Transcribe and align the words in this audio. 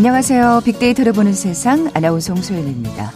안녕하세요. 0.00 0.62
빅데이터를 0.64 1.12
보는 1.12 1.34
세상 1.34 1.90
아나운서 1.92 2.32
홍소연입니다. 2.32 3.12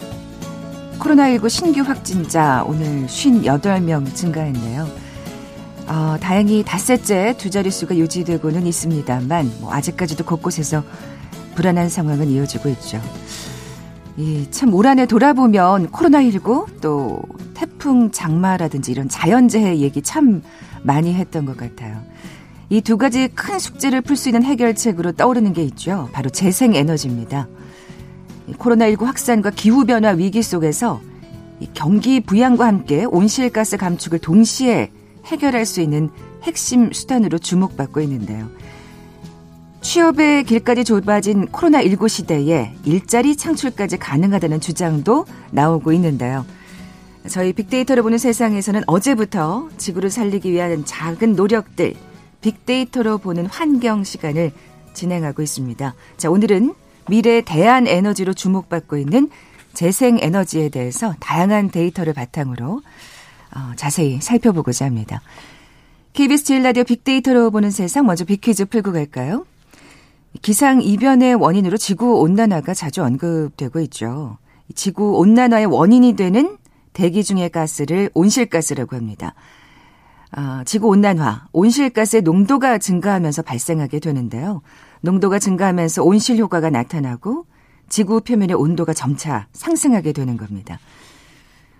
코로나19 0.99 1.49
신규 1.49 1.81
확진자 1.81 2.63
오늘 2.63 3.07
58명 3.07 4.13
증가했네요. 4.13 4.87
어, 5.87 6.17
다행히 6.21 6.63
닷새째 6.63 7.33
두 7.39 7.49
자릿수가 7.49 7.97
유지되고는 7.97 8.67
있습니다만 8.67 9.51
뭐 9.61 9.73
아직까지도 9.73 10.25
곳곳에서 10.25 10.83
불안한 11.55 11.89
상황은 11.89 12.29
이어지고 12.29 12.69
있죠. 12.69 13.01
이, 14.15 14.45
참, 14.51 14.71
올 14.75 14.85
한해 14.85 15.07
돌아보면 15.07 15.89
코로나19 15.89 16.81
또 16.81 17.19
태풍 17.55 18.11
장마라든지 18.11 18.91
이런 18.91 19.09
자연재해 19.09 19.77
얘기 19.77 20.03
참 20.03 20.43
많이 20.83 21.15
했던 21.15 21.47
것 21.47 21.57
같아요. 21.57 22.03
이 22.69 22.81
두 22.81 22.97
가지 22.97 23.27
큰 23.27 23.59
숙제를 23.59 24.01
풀 24.01 24.15
수 24.15 24.29
있는 24.29 24.43
해결책으로 24.43 25.11
떠오르는 25.13 25.53
게 25.53 25.63
있죠. 25.63 26.09
바로 26.13 26.29
재생에너지입니다. 26.29 27.47
코로나19 28.57 29.03
확산과 29.05 29.51
기후변화 29.51 30.11
위기 30.11 30.41
속에서 30.41 31.01
경기 31.73 32.19
부양과 32.19 32.65
함께 32.65 33.05
온실가스 33.05 33.77
감축을 33.77 34.19
동시에 34.19 34.91
해결할 35.25 35.65
수 35.65 35.81
있는 35.81 36.09
핵심 36.43 36.91
수단으로 36.91 37.37
주목받고 37.39 38.01
있는데요. 38.01 38.49
취업의 39.81 40.43
길까지 40.45 40.83
좁아진 40.83 41.47
코로나19 41.47 42.09
시대에 42.09 42.73
일자리 42.85 43.35
창출까지 43.35 43.97
가능하다는 43.97 44.59
주장도 44.59 45.25
나오고 45.51 45.93
있는데요. 45.93 46.45
저희 47.27 47.53
빅데이터를 47.53 48.03
보는 48.03 48.17
세상에서는 48.17 48.83
어제부터 48.87 49.69
지구를 49.77 50.09
살리기 50.09 50.51
위한 50.51 50.85
작은 50.85 51.33
노력들, 51.33 51.95
빅데이터로 52.45 53.17
보는 53.17 53.47
환경 53.47 54.03
시간을 54.03 54.51
진행하고 54.93 55.41
있습니다. 55.41 55.95
자, 56.17 56.29
오늘은 56.29 56.75
미래 57.09 57.41
대안 57.41 57.87
에너지로 57.87 58.33
주목받고 58.33 58.97
있는 58.97 59.29
재생 59.73 60.19
에너지에 60.21 60.69
대해서 60.69 61.15
다양한 61.19 61.69
데이터를 61.71 62.13
바탕으로 62.13 62.81
어, 63.55 63.71
자세히 63.75 64.21
살펴보고자 64.21 64.85
합니다. 64.85 65.21
KBS 66.13 66.45
제일 66.45 66.63
라디오 66.63 66.83
빅데이터로 66.83 67.49
보는 67.51 67.71
세상 67.71 68.05
먼저 68.05 68.25
빅퀴즈 68.25 68.65
풀고 68.65 68.91
갈까요? 68.93 69.45
기상 70.41 70.81
이변의 70.81 71.35
원인으로 71.35 71.77
지구 71.77 72.19
온난화가 72.19 72.73
자주 72.73 73.03
언급되고 73.03 73.79
있죠. 73.81 74.37
지구 74.75 75.17
온난화의 75.17 75.65
원인이 75.65 76.15
되는 76.15 76.57
대기 76.93 77.23
중의 77.23 77.49
가스를 77.49 78.09
온실가스라고 78.13 78.95
합니다. 78.95 79.33
아, 80.37 80.63
지구 80.65 80.89
온난화, 80.89 81.47
온실가스의 81.53 82.21
농도가 82.21 82.77
증가하면서 82.77 83.41
발생하게 83.41 83.99
되는데요. 83.99 84.61
농도가 84.99 85.39
증가하면서 85.39 86.03
온실 86.03 86.37
효과가 86.37 86.69
나타나고 86.69 87.45
지구 87.87 88.19
표면의 88.19 88.55
온도가 88.55 88.93
점차 88.93 89.47
상승하게 89.53 90.11
되는 90.11 90.35
겁니다. 90.35 90.77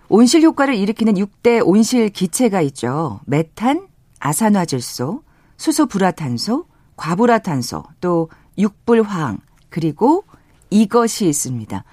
온실 0.08 0.42
효과를 0.42 0.74
일으키는 0.74 1.14
6대 1.14 1.60
온실 1.66 2.08
기체가 2.08 2.62
있죠. 2.62 3.20
메탄, 3.26 3.88
아산화질소, 4.20 5.22
수소불화탄소, 5.58 6.64
과불화탄소, 6.96 7.84
또 8.00 8.30
육불화학, 8.56 9.38
그리고 9.68 10.24
이것이 10.70 11.28
있습니다. 11.28 11.84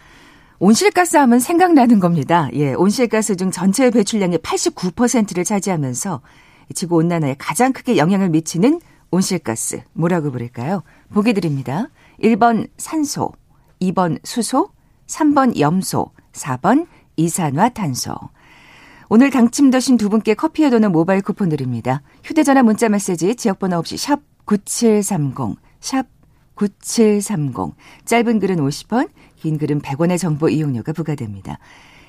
온실가스 0.60 1.18
하면 1.18 1.40
생각나는 1.40 2.00
겁니다. 2.00 2.48
예, 2.54 2.74
온실가스 2.74 3.36
중 3.36 3.52
전체 3.52 3.90
배출량의 3.90 4.40
89%를 4.40 5.44
차지하면서 5.44 6.22
지구 6.74 6.96
온난화에 6.98 7.36
가장 7.38 7.74
크게 7.74 7.98
영향을 7.98 8.30
미치는 8.30 8.80
온실가스 9.12 9.82
뭐라고 9.94 10.32
부를까요? 10.32 10.84
보기 11.14 11.34
드립니다. 11.34 11.90
1번 12.22 12.68
산소, 12.78 13.32
2번 13.82 14.20
수소, 14.24 14.70
3번 15.08 15.60
염소, 15.60 16.12
4번 16.32 16.88
이산화탄소. 17.16 18.16
오늘 19.10 19.30
당첨되신 19.30 19.98
두 19.98 20.10
분께 20.10 20.34
커피에 20.34 20.70
도는 20.72 20.92
모바일 20.92 21.22
쿠폰 21.22 21.50
드립니다. 21.50 22.02
휴대전화 22.24 22.64
문자 22.64 22.90
메시지 22.90 23.36
지역번호 23.36 23.78
없이 23.78 23.98
샵 23.98 24.22
9730, 24.46 25.58
샵 25.80 26.08
9730. 26.56 27.76
짧은 28.06 28.40
글은 28.40 28.58
50원, 28.58 29.10
긴 29.36 29.58
글은 29.58 29.82
100원의 29.82 30.18
정보 30.18 30.50
이용료가 30.50 30.94
부과됩니다. 30.94 31.60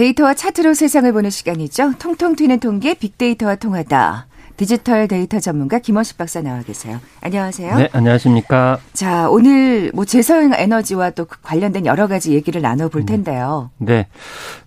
데이터와 0.00 0.32
차트로 0.32 0.72
세상을 0.72 1.12
보는 1.12 1.28
시간이죠. 1.28 1.92
통통 1.98 2.34
튀는 2.34 2.60
통계 2.60 2.94
빅데이터와 2.94 3.56
통하다. 3.56 4.28
디지털 4.56 5.06
데이터 5.08 5.40
전문가 5.40 5.78
김원식 5.78 6.16
박사 6.16 6.40
나와 6.40 6.62
계세요. 6.62 7.00
안녕하세요. 7.20 7.76
네, 7.76 7.88
안녕하십니까. 7.92 8.78
자, 8.94 9.28
오늘 9.28 9.90
뭐 9.94 10.06
재생 10.06 10.54
에너지와 10.54 11.10
또 11.10 11.26
관련된 11.26 11.84
여러 11.84 12.06
가지 12.06 12.32
얘기를 12.32 12.62
나눠 12.62 12.88
볼 12.88 13.04
텐데요. 13.04 13.70
네. 13.76 14.06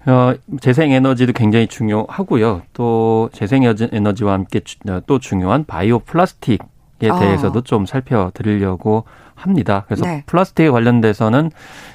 어, 0.06 0.34
재생 0.62 0.92
에너지도 0.92 1.34
굉장히 1.34 1.66
중요하고요. 1.66 2.62
또 2.74 3.32
재생 3.34 3.64
에너지와 3.64 4.34
함께 4.34 4.62
어, 4.88 5.02
또 5.08 5.18
중요한 5.18 5.66
바이오 5.66 6.00
플라스틱 6.00 6.62
에 7.02 7.10
어. 7.10 7.20
대해서도 7.20 7.62
좀 7.62 7.86
살펴드리려고 7.86 9.06
합니다. 9.36 9.84
그래서 9.88 10.06
네. 10.06 10.24
플라스틱에 10.26 10.70
관련돼서는 10.70 11.52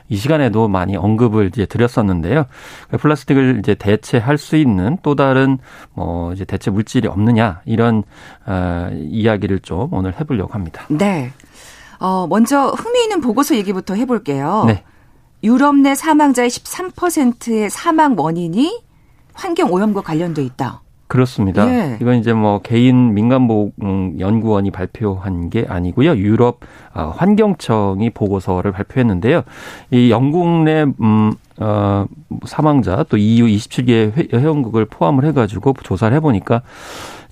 이 0.09 0.17
시간에도 0.17 0.69
많이 0.69 0.97
언급을 0.97 1.49
이제 1.49 1.67
드렸었는데요. 1.67 2.45
플라스틱을 2.91 3.61
이제 3.61 3.75
대체할 3.75 4.39
수 4.39 4.57
있는 4.57 4.99
또 5.03 5.15
다른 5.15 5.59
뭐 5.95 6.33
이제 6.33 6.45
대체 6.45 6.71
물질이 6.71 7.09
없느냐 7.09 7.63
이런 7.65 8.03
어, 8.47 8.91
이야기를 8.93 9.61
좀 9.61 9.93
오늘 9.93 10.19
해보려고 10.19 10.53
합니다. 10.55 10.85
네. 10.89 11.33
어, 12.01 12.27
먼저 12.29 12.69
흥미 12.71 13.03
있는 13.05 13.21
보고서 13.21 13.57
얘기부터 13.57 13.95
해볼게요. 13.95 14.65
네. 14.67 14.85
유럽 15.43 15.77
내 15.77 15.95
사망자의 15.95 16.51
13%의 16.51 17.71
사망 17.71 18.17
원인이 18.19 18.83
환경 19.33 19.73
오염과 19.73 20.03
관련돼 20.03 20.43
있다. 20.43 20.83
그렇습니다. 21.09 21.67
예. 21.69 21.99
이건 22.01 22.17
이제 22.17 22.33
뭐 22.33 22.61
개인 22.61 23.15
민간보건 23.15 23.73
음, 23.83 24.21
연구원이 24.21 24.71
발표한 24.71 25.51
게 25.51 25.65
아니고요. 25.67 26.17
유럽 26.17 26.61
어, 26.95 27.13
환경청이 27.17 28.11
보고서를 28.11 28.73
발표했는데요. 28.73 29.43
이 29.91 30.11
영국 30.11 30.47
내 30.65 30.85
음, 31.01 31.33
어, 31.59 32.07
사망자 32.45 33.05
또 33.09 33.17
EU 33.17 33.47
27개 33.47 34.33
회원국을 34.35 34.85
포함을 34.85 35.25
해가지고 35.25 35.75
조사를 35.83 36.15
해보니까 36.19 36.63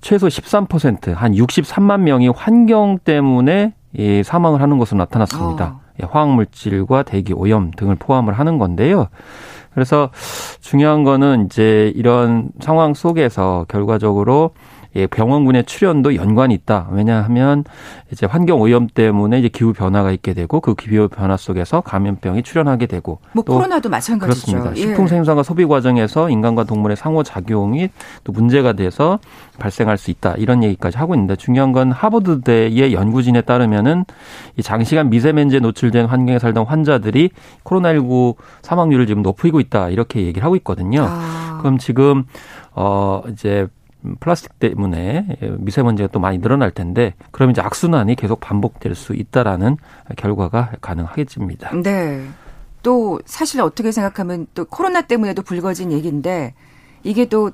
최소 0.00 0.26
13%한 0.26 1.32
63만 1.32 2.00
명이 2.00 2.28
환경 2.28 2.98
때문에 2.98 3.74
이 3.92 4.22
사망을 4.24 4.60
하는 4.60 4.78
것으로 4.78 4.98
나타났습니다. 4.98 5.80
어. 5.80 5.85
화학물질과 6.02 7.02
대기 7.04 7.32
오염 7.32 7.70
등을 7.70 7.96
포함을 7.96 8.32
하는 8.34 8.58
건데요. 8.58 9.08
그래서 9.74 10.10
중요한 10.60 11.04
거는 11.04 11.46
이제 11.46 11.92
이런 11.94 12.48
상황 12.60 12.94
속에서 12.94 13.66
결과적으로 13.68 14.52
예, 14.96 15.06
병원군의 15.06 15.64
출연도 15.64 16.16
연관이 16.16 16.54
있다. 16.54 16.88
왜냐하면 16.90 17.64
이제 18.10 18.24
환경 18.24 18.60
오염 18.60 18.88
때문에 18.88 19.38
이제 19.38 19.48
기후 19.48 19.74
변화가 19.74 20.10
있게 20.10 20.32
되고 20.32 20.60
그 20.60 20.74
기후 20.74 21.08
변화 21.08 21.36
속에서 21.36 21.82
감염병이 21.82 22.42
출현하게 22.42 22.86
되고 22.86 23.18
뭐 23.32 23.44
코로나도 23.44 23.90
마찬가지죠. 23.90 24.46
그렇습니다. 24.46 24.76
예. 24.76 24.86
식품 24.86 25.06
생산과 25.06 25.42
소비 25.42 25.66
과정에서 25.66 26.30
인간과 26.30 26.64
동물의 26.64 26.96
상호 26.96 27.22
작용이 27.22 27.90
또 28.24 28.32
문제가 28.32 28.72
돼서 28.72 29.18
발생할 29.58 29.98
수 29.98 30.10
있다. 30.10 30.34
이런 30.38 30.64
얘기까지 30.64 30.96
하고 30.96 31.14
있는데 31.14 31.36
중요한 31.36 31.72
건 31.72 31.92
하버드대의 31.92 32.94
연구진에 32.94 33.42
따르면은 33.42 34.06
이 34.56 34.62
장시간 34.62 35.10
미세먼지에 35.10 35.60
노출된 35.60 36.06
환경에 36.06 36.38
살던 36.38 36.64
환자들이 36.64 37.30
코로나19 37.64 38.36
사망률을 38.62 39.06
지금 39.06 39.20
높이고 39.22 39.60
있다. 39.60 39.90
이렇게 39.90 40.22
얘기를 40.22 40.42
하고 40.42 40.56
있거든요. 40.56 41.06
아. 41.06 41.58
그럼 41.60 41.76
지금 41.76 42.24
어 42.74 43.22
이제 43.30 43.66
플라스틱 44.20 44.58
때문에 44.58 45.38
미세먼지가 45.58 46.08
또 46.08 46.20
많이 46.20 46.38
늘어날 46.38 46.70
텐데 46.70 47.14
그럼 47.30 47.50
이제 47.50 47.60
악순환이 47.60 48.14
계속 48.14 48.40
반복될 48.40 48.94
수 48.94 49.14
있다라는 49.14 49.76
결과가 50.16 50.72
가능하겠습니다. 50.80 51.80
네. 51.82 52.26
또 52.82 53.20
사실 53.24 53.60
어떻게 53.60 53.90
생각하면 53.90 54.46
또 54.54 54.64
코로나 54.64 55.02
때문에도 55.02 55.42
불거진 55.42 55.90
얘기인데 55.90 56.54
이게 57.02 57.24
또 57.24 57.50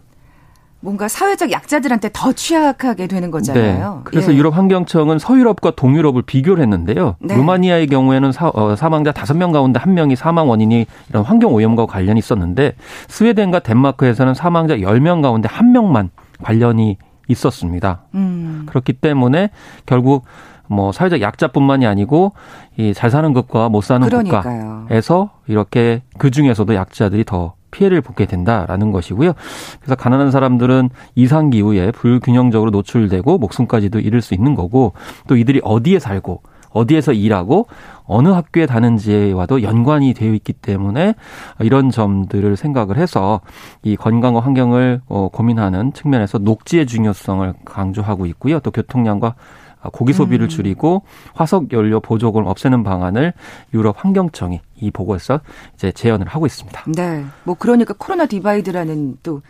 뭔가 0.82 1.06
사회적 1.06 1.52
약자들한테 1.52 2.10
더 2.12 2.32
취약하게 2.32 3.06
되는 3.06 3.31
거잖아요. 3.31 3.94
네. 3.94 4.00
그래서 4.02 4.32
예. 4.32 4.37
유럽 4.37 4.56
환경청은 4.56 5.20
서유럽과 5.20 5.70
동유럽을 5.76 6.22
비교를 6.22 6.60
했는데요. 6.62 7.16
네. 7.20 7.37
루마니아의 7.37 7.87
경우에는 7.87 8.32
사, 8.32 8.50
어, 8.52 8.75
사망자 8.75 9.12
5명 9.12 9.52
가운데 9.52 9.78
1명이 9.78 10.16
사망 10.16 10.50
원인이 10.50 10.87
이런 11.08 11.22
환경 11.22 11.55
오염과 11.55 11.87
관련이 11.87 12.19
있었는데 12.19 12.75
스웨덴과 13.08 13.60
덴마크에서는 13.60 14.34
사망자 14.34 14.76
10명 14.76 15.22
가운데 15.22 15.48
1명만 15.48 16.10
관련이 16.43 16.99
있었습니다. 17.29 18.03
음. 18.15 18.65
그렇기 18.67 18.94
때문에 18.94 19.50
결국 19.87 20.25
뭐 20.69 20.93
사회적 20.93 21.21
약자뿐만이 21.21 21.87
아니고 21.87 22.33
이 22.79 22.93
잘 22.94 23.11
사는 23.11 23.33
것과 23.33 23.69
못 23.69 23.83
사는 23.83 24.06
그러니까요. 24.06 24.85
국가에서 24.89 25.31
이렇게 25.47 26.03
그 26.19 26.31
중에서도 26.31 26.75
약자들이 26.75 27.25
더 27.25 27.55
피해를 27.71 28.00
보게 28.03 28.27
된다라는 28.27 28.93
것이고요. 28.93 29.33
그래서 29.81 29.94
가난한 29.94 30.31
사람들은 30.31 30.91
이상 31.15 31.50
기후에 31.50 31.91
불균형적으로 31.91 32.71
노출되고 32.71 33.39
목숨까지도 33.39 33.99
잃을 34.00 34.21
수 34.21 34.35
있는 34.35 34.55
거고 34.55 34.93
또 35.27 35.37
이들이 35.37 35.61
어디에 35.65 35.99
살고 35.99 36.43
어디에서 36.72 37.12
일하고 37.12 37.66
어느 38.04 38.28
학교에 38.28 38.66
다는지와도 38.66 39.62
연관이 39.62 40.14
되어 40.14 40.32
있기 40.34 40.52
때문에 40.52 41.14
이런 41.60 41.90
점들을 41.90 42.56
생각을 42.56 42.98
해서 42.98 43.40
이 43.82 43.96
건강과 43.96 44.40
환경을 44.40 45.02
어, 45.06 45.28
고민하는 45.32 45.92
측면에서 45.92 46.38
녹지의 46.38 46.86
중요성을 46.86 47.54
강조하고 47.64 48.26
있고요. 48.26 48.60
또 48.60 48.70
교통량과 48.70 49.34
아, 49.82 49.88
고기 49.92 50.12
소비를 50.12 50.46
음. 50.46 50.48
줄이고 50.48 51.02
화석 51.34 51.72
연료 51.72 52.00
보조금을 52.00 52.46
없애는 52.46 52.84
방안을 52.84 53.32
유럽 53.74 53.96
환경청이 53.98 54.60
이 54.76 54.90
보고에서 54.90 55.40
이제 55.74 55.90
제언을 55.90 56.28
하고 56.28 56.46
있습니다. 56.46 56.84
네. 56.96 57.24
뭐 57.44 57.56
그러니까 57.58 57.94
코로나 57.98 58.26
divide라는 58.26 59.19
또 59.22 59.42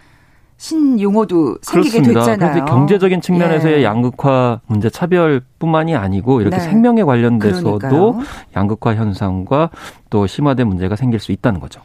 신용어도 0.62 1.56
생기게 1.62 2.02
그렇습니다. 2.02 2.36
됐잖아요. 2.36 2.64
경제적인 2.66 3.20
측면에서의 3.20 3.78
예. 3.80 3.82
양극화 3.82 4.60
문제 4.66 4.88
차별뿐만이 4.90 5.96
아니고 5.96 6.40
이렇게 6.40 6.56
네. 6.56 6.62
생명에 6.62 7.02
관련돼서도 7.02 7.78
그러니까요. 7.78 8.20
양극화 8.54 8.94
현상과 8.94 9.70
또 10.08 10.28
심화된 10.28 10.68
문제가 10.68 10.94
생길 10.94 11.18
수 11.18 11.32
있다는 11.32 11.58
거죠. 11.58 11.80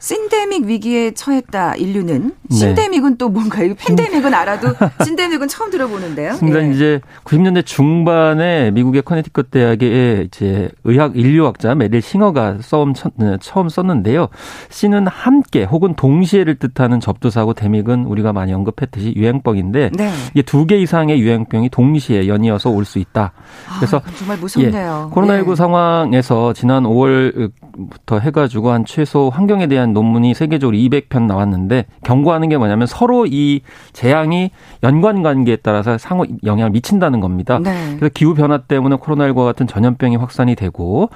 신데믹 0.00 0.64
위기에 0.66 1.12
처했다 1.12 1.74
인류는 1.76 2.32
네. 2.50 2.56
신데믹은 2.56 3.18
또 3.18 3.28
뭔가 3.28 3.62
이 3.62 3.74
팬데믹은 3.74 4.32
알아도 4.32 4.68
신데믹은 5.04 5.46
처음 5.48 5.70
들어보는데요. 5.70 6.36
그러니까 6.40 6.62
예. 6.66 6.70
이제 6.72 7.00
90년대 7.24 7.64
중반에 7.66 8.70
미국의 8.70 9.02
커네티컷 9.02 9.50
대학의 9.50 10.24
이제 10.26 10.70
의학 10.84 11.16
인류학자 11.16 11.74
메릴 11.74 12.00
싱어가 12.00 12.58
처음 12.66 12.94
네, 13.16 13.36
처음 13.40 13.68
썼는데요. 13.68 14.28
신은 14.70 15.06
함께 15.06 15.64
혹은 15.64 15.94
동시에를 15.94 16.56
뜻하는 16.56 16.98
접두사고 16.98 17.52
데믹은 17.52 18.06
우리가 18.06 18.32
많이 18.32 18.52
언급했듯이 18.54 19.12
유행병인데 19.16 19.90
네. 19.94 20.10
이게 20.32 20.42
두 20.42 20.66
개 20.66 20.76
이상의 20.78 21.20
유행병이 21.20 21.68
동시에 21.70 22.26
연이어서 22.28 22.70
올 22.70 22.84
수 22.84 22.98
있다. 22.98 23.32
그래서 23.78 23.98
아, 23.98 24.10
정말 24.18 24.36
무섭네요. 24.38 25.10
예, 25.10 25.14
코로나19 25.14 25.48
네. 25.50 25.54
상황에서 25.56 26.52
지난 26.54 26.84
5월부터 26.84 28.20
해가지고 28.20 28.70
한 28.70 28.84
최소 28.84 29.30
환경에 29.30 29.66
대한 29.66 29.89
대한 29.90 29.92
논문이 29.92 30.34
세계적으로 30.34 30.76
200편 30.76 31.26
나왔는데 31.26 31.86
경고하는 32.04 32.48
게 32.48 32.56
뭐냐면 32.56 32.86
서로 32.86 33.26
이 33.26 33.60
재앙이 33.92 34.50
연관 34.82 35.22
관계에 35.22 35.56
따라서 35.56 35.98
상호 35.98 36.24
영향을 36.44 36.70
미친다는 36.70 37.20
겁니다. 37.20 37.58
네. 37.58 37.96
그래서 37.96 38.10
기후 38.14 38.34
변화 38.34 38.58
때문에 38.58 38.96
코로나19와 38.96 39.44
같은 39.44 39.66
전염병이 39.66 40.16
확산이 40.16 40.54
되고 40.54 41.10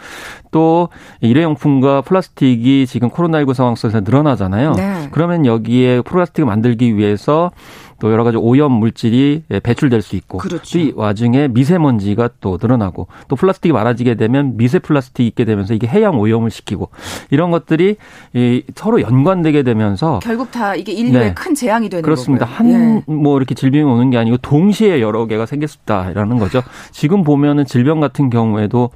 또 0.50 0.88
일회용품과 1.20 2.02
플라스틱이 2.02 2.86
지금 2.86 3.08
코로나19 3.10 3.54
상황 3.54 3.74
속에서 3.74 4.00
늘어나잖아요. 4.00 4.72
네. 4.72 5.08
그러면 5.12 5.46
여기에 5.46 6.02
플라스틱을 6.02 6.46
만들기 6.46 6.96
위해서 6.96 7.50
또 7.98 8.12
여러 8.12 8.24
가지 8.24 8.36
오염 8.36 8.72
물질이 8.72 9.44
배출될 9.62 10.02
수 10.02 10.16
있고 10.16 10.38
그렇죠. 10.38 10.78
이 10.78 10.92
와중에 10.94 11.48
미세먼지가 11.48 12.30
또 12.40 12.58
늘어나고 12.60 13.06
또 13.28 13.36
플라스틱이 13.36 13.72
많아지게 13.72 14.14
되면 14.14 14.56
미세 14.56 14.78
플라스틱이 14.78 15.28
있게 15.28 15.44
되면서 15.44 15.74
이게 15.74 15.86
해양 15.86 16.18
오염을 16.18 16.50
시키고 16.50 16.90
이런 17.30 17.50
것들이 17.50 17.96
이 18.34 18.62
서로 18.74 19.00
연관되게 19.00 19.62
되면서 19.62 20.20
결국 20.22 20.50
다 20.50 20.74
이게 20.74 20.92
인류의 20.92 21.26
네. 21.28 21.34
큰 21.34 21.54
재앙이 21.54 21.88
되는 21.88 22.02
그렇습니다. 22.02 22.44
한뭐 22.46 23.34
예. 23.34 23.36
이렇게 23.36 23.54
질병이 23.54 23.84
오는 23.84 24.10
게 24.10 24.18
아니고 24.18 24.38
동시에 24.38 25.00
여러 25.00 25.26
개가 25.26 25.46
생겼다라는 25.46 26.38
거죠. 26.38 26.62
지금 26.92 27.22
보면은 27.24 27.64
질병 27.64 28.00
같은 28.00 28.30
경우에도 28.30 28.90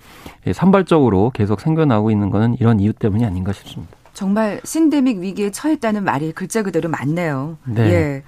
산발적으로 0.52 1.30
계속 1.34 1.60
생겨나고 1.60 2.10
있는 2.10 2.30
거는 2.30 2.56
이런 2.60 2.80
이유 2.80 2.92
때문이 2.92 3.24
아닌가 3.24 3.52
싶습니다. 3.52 3.96
정말 4.14 4.60
syndemic 4.64 5.18
위기에 5.18 5.50
처했다는 5.50 6.02
말이 6.02 6.32
글자 6.32 6.62
그대로 6.62 6.88
맞네요. 6.88 7.58
네. 7.64 7.82
예. 7.82 8.22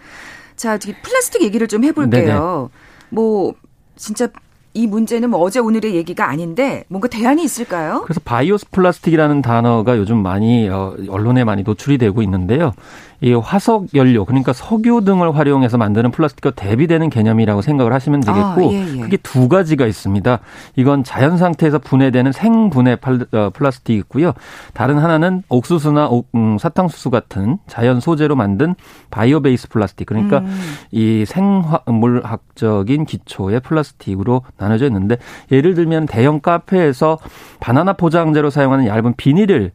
자, 0.60 0.76
플라스틱 0.76 1.40
얘기를 1.40 1.66
좀 1.68 1.84
해볼게요. 1.84 2.22
네네. 2.22 2.68
뭐 3.08 3.54
진짜 3.96 4.28
이 4.74 4.86
문제는 4.86 5.30
뭐 5.30 5.40
어제 5.40 5.58
오늘의 5.58 5.94
얘기가 5.94 6.28
아닌데 6.28 6.84
뭔가 6.88 7.08
대안이 7.08 7.42
있을까요? 7.42 8.02
그래서 8.04 8.20
바이오 8.22 8.66
플라스틱이라는 8.70 9.40
단어가 9.40 9.96
요즘 9.96 10.18
많이 10.18 10.68
어, 10.68 10.94
언론에 11.08 11.44
많이 11.44 11.62
노출이 11.62 11.96
되고 11.96 12.20
있는데요. 12.20 12.74
이 13.22 13.34
화석 13.34 13.94
연료 13.94 14.24
그러니까 14.24 14.52
석유 14.52 15.02
등을 15.04 15.36
활용해서 15.36 15.76
만드는 15.76 16.10
플라스틱과 16.10 16.52
대비되는 16.52 17.10
개념이라고 17.10 17.60
생각을 17.60 17.92
하시면 17.92 18.20
되겠고 18.20 18.70
아, 18.70 18.72
예, 18.72 18.96
예. 18.96 19.00
그게 19.00 19.16
두 19.18 19.48
가지가 19.48 19.86
있습니다. 19.86 20.38
이건 20.76 21.04
자연 21.04 21.36
상태에서 21.36 21.78
분해되는 21.78 22.32
생분해 22.32 22.96
어, 23.32 23.50
플라스틱이 23.52 23.98
있고요. 24.00 24.32
다른 24.72 24.98
하나는 24.98 25.42
옥수수나 25.48 26.10
음, 26.34 26.56
사탕수수 26.58 27.10
같은 27.10 27.58
자연 27.66 28.00
소재로 28.00 28.36
만든 28.36 28.74
bio 29.10 29.40
base 29.40 29.68
플라스틱 29.68 30.06
그러니까 30.06 30.38
음. 30.38 30.60
이 30.90 31.24
생물학적인 31.26 33.04
기초의 33.04 33.60
플라스틱으로 33.60 34.42
나눠져 34.56 34.86
있는데 34.86 35.18
예를 35.52 35.74
들면 35.74 36.06
대형 36.06 36.40
카페에서 36.40 37.18
바나나 37.60 37.92
포장재로 37.92 38.50
사용하는 38.50 38.86
얇은 38.86 39.14
비닐을 39.16 39.72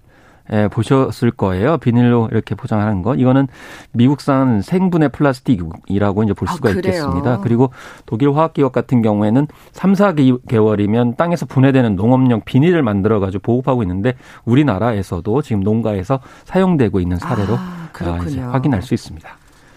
예, 0.53 0.67
보셨을 0.67 1.31
거예요. 1.31 1.77
비닐로 1.77 2.29
이렇게 2.31 2.55
포장하는 2.55 3.01
거. 3.01 3.15
이거는 3.15 3.47
미국산 3.91 4.61
생분해 4.61 5.09
플라스틱이라고 5.09 6.23
이제 6.23 6.33
볼 6.33 6.47
아, 6.47 6.53
수가 6.53 6.69
아, 6.69 6.71
있겠습니다. 6.73 7.39
그리고 7.41 7.71
독일 8.05 8.31
화학 8.31 8.53
기업 8.53 8.71
같은 8.71 9.01
경우에는 9.01 9.47
3, 9.71 9.93
4개월이면 9.93 11.17
땅에서 11.17 11.45
분해되는 11.45 11.95
농업용 11.95 12.41
비닐을 12.45 12.83
만들어 12.83 13.19
가지고 13.19 13.41
보급하고 13.41 13.83
있는데 13.83 14.15
우리나라에서도 14.45 15.41
지금 15.41 15.61
농가에서 15.61 16.19
사용되고 16.45 16.99
있는 16.99 17.17
사례로 17.17 17.55
아, 17.55 17.89
아 18.01 18.51
확인할 18.51 18.81
수 18.81 18.93
있습니다. 18.93 19.27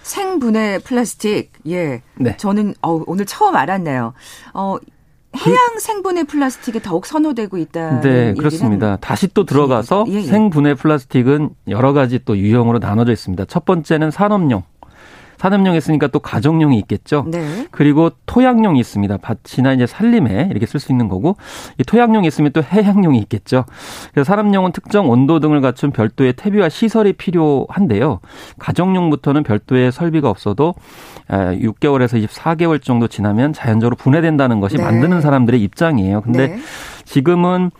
생분해 0.03 0.79
플라스틱. 0.85 1.53
예. 1.69 2.03
네. 2.17 2.37
저는 2.37 2.75
어, 2.83 3.03
오늘 3.07 3.27
처음 3.27 3.57
알았네요. 3.57 4.15
어 4.55 4.77
해양 5.47 5.79
생분해 5.79 6.25
플라스틱이 6.25 6.81
더욱 6.83 7.07
선호되고 7.07 7.57
있다. 7.59 8.01
네, 8.01 8.35
그렇습니다. 8.35 8.97
다시 8.97 9.29
또 9.29 9.45
들어가서 9.45 10.07
예, 10.09 10.15
예. 10.15 10.23
생분해 10.23 10.75
플라스틱은 10.75 11.51
여러 11.69 11.93
가지 11.93 12.19
또 12.25 12.37
유형으로 12.37 12.79
나눠져 12.79 13.13
있습니다. 13.13 13.45
첫 13.47 13.65
번째는 13.65 14.11
산업용. 14.11 14.63
산업용이 15.39 15.79
있으니까 15.79 16.09
또 16.09 16.19
가정용이 16.19 16.79
있겠죠. 16.81 17.25
네. 17.29 17.67
그리고 17.71 18.11
토양용이 18.27 18.79
있습니다. 18.81 19.19
밭이나 19.19 19.73
이제 19.73 19.87
살림에 19.87 20.49
이렇게 20.51 20.67
쓸 20.67 20.81
수 20.81 20.93
있는 20.93 21.09
거고 21.09 21.37
이 21.79 21.85
토양용이 21.85 22.27
있으면 22.27 22.53
또 22.53 22.63
해양용이 22.63 23.19
있겠죠. 23.21 23.65
그래서 24.13 24.27
산업용은 24.27 24.73
특정 24.73 25.09
온도 25.09 25.39
등을 25.39 25.61
갖춘 25.61 25.93
별도의 25.93 26.35
퇴비와 26.35 26.69
시설이 26.69 27.13
필요한데요. 27.15 28.21
가정용부터는 28.59 29.45
별도의 29.45 29.93
설비가 29.93 30.29
없어도 30.29 30.75
6개월에서 31.29 32.25
24개월 32.27 32.83
정도 32.83 33.07
지나면 33.07 33.53
자연적으로 33.53 33.97
분해된다는 33.97 34.61
것이 34.61 34.77
네. 34.77 34.83
만드는 34.85 35.21
사람들의 35.21 35.63
입장이에요. 35.63 36.23
근데 36.23 36.49
네. 36.49 36.59
지금은 37.05 37.71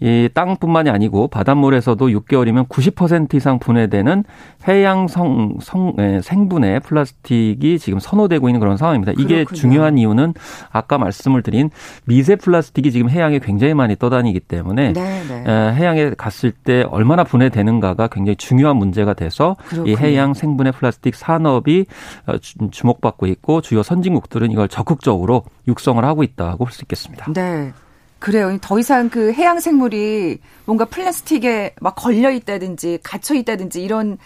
이 0.00 0.28
땅뿐만이 0.32 0.90
아니고 0.90 1.28
바닷물에서도 1.28 2.06
6개월이면 2.06 2.68
90% 2.68 3.34
이상 3.34 3.58
분해되는 3.58 4.24
해양 4.68 5.08
성, 5.08 5.56
성 5.60 5.92
예, 5.98 6.20
생분해 6.22 6.80
플라스틱이 6.80 7.78
지금 7.78 7.98
선호되고 7.98 8.48
있는 8.48 8.60
그런 8.60 8.76
상황입니다. 8.76 9.12
이게 9.12 9.44
그렇군요. 9.44 9.56
중요한 9.60 9.98
이유는 9.98 10.34
아까 10.70 10.98
말씀을 10.98 11.42
드린 11.42 11.70
미세 12.04 12.36
플라스틱이 12.36 12.92
지금 12.92 13.10
해양에 13.10 13.38
굉장히 13.40 13.74
많이 13.74 13.96
떠다니기 13.96 14.40
때문에 14.40 14.92
네, 14.92 15.22
네. 15.28 15.44
에, 15.46 15.74
해양에 15.74 16.10
갔을 16.16 16.52
때 16.52 16.84
얼마나 16.90 17.24
분해되는가가 17.24 18.08
굉장히 18.08 18.36
중요한 18.36 18.76
문제가 18.76 19.14
돼서 19.14 19.56
그렇군요. 19.68 19.92
이 19.92 19.96
해양 19.96 20.32
생분해 20.34 20.70
플라스틱 20.72 21.14
산업이 21.16 21.86
어, 22.26 22.38
주목받고 22.38 23.26
있고 23.26 23.60
주요 23.60 23.82
선진국들은 23.82 24.50
이걸 24.52 24.68
적극적으로 24.68 25.42
육성을 25.66 26.02
하고 26.04 26.22
있다고 26.22 26.64
볼 26.64 26.72
수 26.72 26.82
있겠습니다. 26.84 27.32
네. 27.32 27.72
그래요. 28.18 28.56
더 28.60 28.78
이상 28.78 29.08
그 29.10 29.32
해양 29.32 29.60
생물이 29.60 30.38
뭔가 30.64 30.84
플라스틱에 30.84 31.74
막 31.80 31.94
걸려 31.94 32.30
있다든지 32.30 33.00
갇혀 33.02 33.34
있다든지 33.34 33.82
이런 33.82 34.18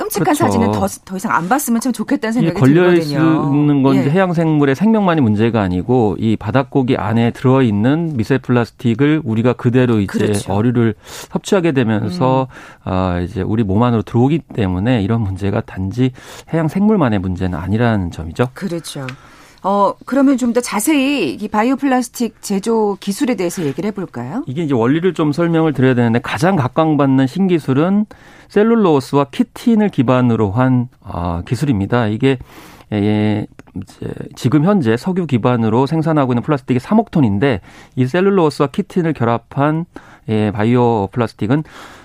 끔찍한 0.00 0.24
그렇죠. 0.24 0.44
사진은 0.44 0.72
더, 0.72 0.86
더 1.04 1.16
이상 1.16 1.32
안 1.32 1.46
봤으면 1.48 1.82
참 1.82 1.92
좋겠다는 1.92 2.32
생각이 2.32 2.58
걸려 2.58 2.90
들거든요. 2.90 3.50
있는 3.52 3.82
건 3.82 3.96
예. 3.96 4.00
해양 4.08 4.32
생물의 4.32 4.74
생명만이 4.74 5.20
문제가 5.20 5.60
아니고 5.60 6.16
이 6.18 6.36
바닷고기 6.36 6.96
안에 6.96 7.32
들어 7.32 7.60
있는 7.60 8.16
미세 8.16 8.38
플라스틱을 8.38 9.20
우리가 9.22 9.52
그대로 9.52 10.00
이제 10.00 10.06
그렇죠. 10.06 10.54
어류를 10.54 10.94
섭취하게 11.02 11.72
되면서 11.72 12.48
음. 12.86 12.90
아 12.90 13.20
이제 13.20 13.42
우리 13.42 13.62
몸 13.62 13.82
안으로 13.82 14.00
들어오기 14.00 14.40
때문에 14.54 15.02
이런 15.02 15.20
문제가 15.20 15.60
단지 15.60 16.12
해양 16.54 16.68
생물만의 16.68 17.18
문제는 17.18 17.58
아니라는 17.58 18.10
점이죠. 18.10 18.48
그렇죠. 18.54 19.06
어, 19.62 19.92
그러면 20.06 20.36
좀 20.36 20.52
더 20.52 20.60
자세히 20.60 21.34
이 21.34 21.48
바이오 21.48 21.76
플라스틱 21.76 22.40
제조 22.42 22.96
기술에 22.98 23.34
대해서 23.36 23.62
얘기를 23.64 23.86
해볼까요? 23.88 24.42
이게 24.46 24.62
이제 24.62 24.74
원리를 24.74 25.14
좀 25.14 25.32
설명을 25.32 25.72
드려야 25.74 25.94
되는데 25.94 26.18
가장 26.18 26.56
각광받는 26.56 27.26
신기술은 27.26 28.06
셀룰로스와 28.48 29.26
키틴을 29.30 29.90
기반으로 29.90 30.50
한 30.50 30.88
아, 31.02 31.42
기술입니다. 31.46 32.08
이게 32.08 32.38
예, 32.92 33.46
이제 33.76 34.12
지금 34.34 34.64
현재 34.64 34.96
석유 34.96 35.26
기반으로 35.26 35.86
생산하고 35.86 36.32
있는 36.32 36.42
플라스틱이 36.42 36.80
3억 36.80 37.12
톤인데 37.12 37.60
이 37.94 38.06
셀룰로스와 38.06 38.70
키틴을 38.70 39.12
결합한 39.12 39.84
예, 40.28 40.50
바이오 40.50 41.08
플라스틱은 41.12 41.62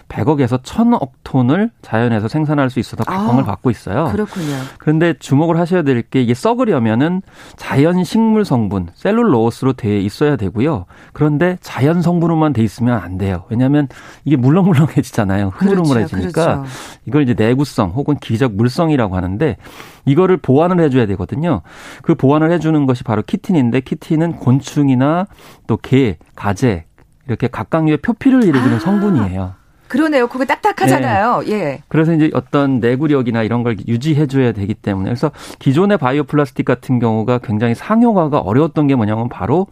100억에서 0.08 0.62
1000억 0.62 1.10
톤을 1.24 1.72
자연에서 1.82 2.28
생산할 2.28 2.70
수 2.70 2.80
있어서 2.80 3.04
각광을 3.04 3.44
아, 3.44 3.46
받고 3.46 3.70
있어요. 3.72 4.10
그렇군요. 4.12 4.56
그런데 4.78 5.14
주목을 5.20 5.58
하셔야 5.58 5.82
될 5.82 5.96
게 6.10 6.22
이게 6.22 6.34
썩으려면은 6.34 7.22
자연 7.56 8.04
식물 8.04 8.46
성분, 8.46 8.90
셀룰로스로 8.94 9.74
돼 9.74 10.00
있어야 10.00 10.36
되고요. 10.36 10.86
그런데 11.14 11.58
자연 11.62 12.02
성분으로만 12.02 12.54
돼 12.54 12.64
있으면 12.64 12.98
안 13.00 13.18
돼요. 13.18 13.46
왜냐하면 13.50 13.88
이게 14.24 14.36
물렁물렁해지잖아요. 14.36 15.50
흐물흐물해지니까 15.56 16.32
그렇죠, 16.32 16.62
그렇죠. 16.62 16.72
이걸 17.06 17.24
이제 17.24 17.34
내구성 17.34 17.90
혹은 17.92 18.18
기적 18.18 18.54
물성이라고 18.54 19.16
하는데 19.16 19.58
이거를 20.06 20.38
보완을 20.38 20.80
해줘야 20.82 21.06
되거든요. 21.08 21.62
그 22.04 22.16
보완을 22.16 22.52
해주는 22.52 22.86
것이 22.86 23.04
바로 23.04 23.22
키틴인데 23.24 23.82
키틴은 23.82 24.34
곤충이나 24.34 25.28
또 25.68 25.78
개, 25.78 26.18
가재 26.36 26.86
이렇게 27.28 27.48
각각류의 27.48 27.98
표피를 27.98 28.44
일으키는 28.44 28.76
아. 28.76 28.80
성분이에요. 28.80 29.54
그러네요. 29.88 30.27
그거 30.27 30.46
딱딱하잖아요. 30.46 31.44
네. 31.46 31.51
예. 31.51 31.84
그래서 31.88 32.13
이제 32.13 32.30
어떤 32.34 32.80
내구력이나 32.80 33.44
이런 33.44 33.63
걸 33.63 33.77
유지해줘야 33.88 34.51
되기 34.51 34.74
때문에 34.74 35.10
그래서 35.10 35.32
기존의 35.60 35.98
바이오 35.98 36.24
플라스틱 36.24 36.65
같은 36.65 37.00
경우가 37.00 37.39
굉장히 37.39 37.75
상용화가 37.75 38.39
어려웠던 38.39 38.88
게 38.88 38.96
뭐냐면 38.96 39.30
바로 39.30 39.68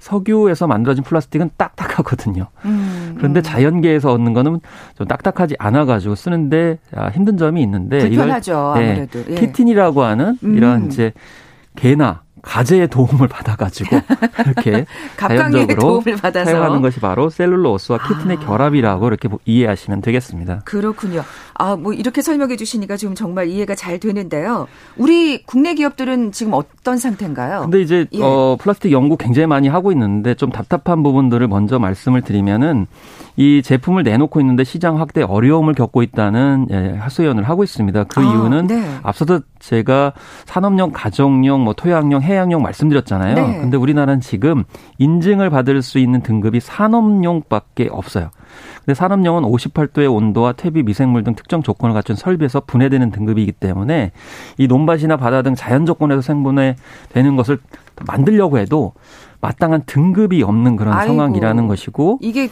석유에서 0.00 0.66
만들어진 0.66 1.02
플라스틱은 1.02 1.50
딱딱하거든요. 1.56 2.48
음, 2.66 3.14
그런데 3.16 3.40
음. 3.40 3.42
자연계에서 3.42 4.12
얻는 4.12 4.34
거는 4.34 4.60
좀 4.98 5.06
딱딱하지 5.06 5.56
않아가지고 5.58 6.14
쓰는데 6.14 6.78
아, 6.94 7.08
힘든 7.08 7.38
점이 7.38 7.62
있는데 7.62 8.00
불편하죠. 8.00 8.74
이걸, 8.76 8.84
네, 8.84 8.90
아무래도 8.90 9.24
예. 9.30 9.34
키틴이라고 9.36 10.02
하는 10.02 10.36
이런 10.42 10.82
음. 10.82 10.86
이제 10.88 11.12
개나 11.76 12.23
가재의 12.44 12.88
도움을 12.88 13.26
받아가지고 13.28 13.96
이렇게 14.46 14.86
자연적으로 15.18 16.02
사용하는 16.32 16.82
것이 16.82 17.00
바로 17.00 17.30
셀룰로스와 17.30 17.98
키틴의 18.06 18.38
아. 18.40 18.46
결합이라고 18.46 19.08
이렇게 19.08 19.28
이해하시면 19.44 20.02
되겠습니다. 20.02 20.60
그렇군요. 20.64 21.22
아, 21.54 21.76
뭐 21.76 21.92
이렇게 21.92 22.22
설명해 22.22 22.56
주시니까 22.56 22.96
지금 22.96 23.14
정말 23.14 23.48
이해가 23.48 23.74
잘 23.74 23.98
되는데요. 23.98 24.66
우리 24.96 25.42
국내 25.44 25.74
기업들은 25.74 26.32
지금 26.32 26.52
어떤 26.52 26.98
상태인가요? 26.98 27.62
근데 27.62 27.80
이제 27.80 28.06
예. 28.12 28.22
어, 28.22 28.56
플라스틱 28.60 28.92
연구 28.92 29.16
굉장히 29.16 29.46
많이 29.46 29.68
하고 29.68 29.92
있는데 29.92 30.34
좀 30.34 30.50
답답한 30.50 31.02
부분들을 31.02 31.46
먼저 31.48 31.78
말씀을 31.78 32.22
드리면은 32.22 32.86
이 33.36 33.62
제품을 33.62 34.04
내놓고 34.04 34.40
있는데 34.40 34.62
시장 34.64 35.00
확대 35.00 35.22
어려움을 35.22 35.74
겪고 35.74 36.02
있다는 36.02 36.68
예, 36.70 36.96
하소연을 36.98 37.42
하고 37.44 37.64
있습니다. 37.64 38.04
그 38.04 38.20
아, 38.20 38.22
이유는 38.22 38.66
네. 38.68 38.98
앞서도 39.02 39.40
제가 39.58 40.12
산업용, 40.44 40.92
가정용, 40.92 41.64
뭐 41.64 41.72
토양용, 41.72 42.22
해양용 42.22 42.62
말씀드렸잖아요. 42.62 43.34
네. 43.34 43.60
근데 43.60 43.76
우리나라는 43.76 44.20
지금 44.20 44.64
인증을 44.98 45.50
받을 45.50 45.82
수 45.82 45.98
있는 45.98 46.20
등급이 46.20 46.60
산업용밖에 46.60 47.88
없어요. 47.90 48.30
근데 48.84 48.94
산업용은 48.94 49.42
58도의 49.42 50.14
온도와 50.14 50.52
퇴비, 50.52 50.82
미생물 50.84 51.24
등 51.24 51.34
특정 51.34 51.62
조건을 51.62 51.94
갖춘 51.94 52.14
설비에서 52.14 52.60
분해되는 52.60 53.10
등급이기 53.10 53.52
때문에 53.52 54.12
이 54.58 54.66
논밭이나 54.68 55.16
바다 55.16 55.42
등 55.42 55.54
자연 55.54 55.86
조건에서 55.86 56.20
생분해 56.20 56.76
되는 57.10 57.36
것을 57.36 57.58
만들려고 58.06 58.58
해도 58.58 58.92
마땅한 59.40 59.82
등급이 59.86 60.42
없는 60.42 60.76
그런 60.76 60.94
아이고, 60.94 61.14
상황이라는 61.14 61.66
것이고 61.66 62.18
이게 62.22 62.48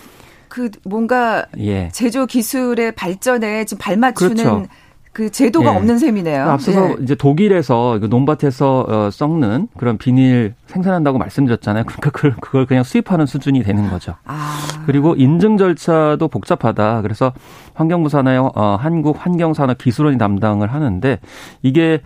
그 0.53 0.71
뭔가 0.85 1.47
예. 1.57 1.89
제조 1.93 2.27
기술의 2.27 2.93
발전에 2.93 3.65
지금 3.65 3.81
발맞추는 3.81 4.37
그렇죠. 4.37 4.67
그 5.13 5.31
제도가 5.31 5.73
예. 5.73 5.77
없는 5.77 5.99
셈이네요. 5.99 6.51
앞서서 6.51 6.91
예. 6.91 6.97
이제 7.03 7.15
독일에서 7.15 8.01
논밭에서 8.01 8.87
어, 8.89 9.11
썩는 9.11 9.69
그런 9.77 9.99
비닐 9.99 10.55
생산한다고 10.67 11.19
말씀드렸잖아요. 11.19 11.85
그러니까 11.85 12.11
그걸, 12.11 12.35
그걸 12.41 12.67
그냥 12.67 12.83
수입하는 12.83 13.27
수준이 13.27 13.63
되는 13.63 13.91
거죠. 13.91 14.15
아. 14.25 14.57
그리고 14.87 15.15
인증 15.15 15.59
절차도 15.59 16.29
복잡하다. 16.29 17.03
그래서 17.03 17.33
환경부 17.75 18.09
산하의 18.09 18.39
어, 18.39 18.77
한국 18.81 19.17
환경산업 19.19 19.79
기술원이 19.79 20.17
담당을 20.17 20.73
하는데 20.73 21.19
이게 21.63 22.01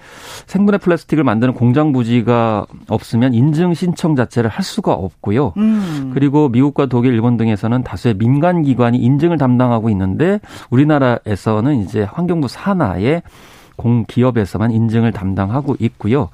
생분해 0.47 0.79
플라스틱을 0.79 1.23
만드는 1.23 1.55
공장 1.55 1.93
부지가 1.93 2.67
없으면 2.89 3.35
인증 3.35 3.75
신청 3.75 4.17
자체를 4.17 4.51
할 4.51 4.65
수가 4.65 4.93
없고요. 4.93 5.53
음. 5.57 6.11
그리고 6.13 6.49
미국과 6.49 6.87
독일, 6.87 7.15
일본 7.15 7.37
등에서는 7.37 7.83
다수의 7.85 8.15
민간 8.15 8.63
기관이 8.63 8.99
인증을 8.99 9.39
담당하고 9.39 9.91
있는데 9.91 10.41
우리나라에서는 10.71 11.77
이제 11.83 12.03
환경부 12.03 12.49
산하 12.49 12.96
의 12.99 13.23
공기업에서만 13.77 14.71
인증을 14.71 15.13
담당하고 15.13 15.77
있고요. 15.81 16.31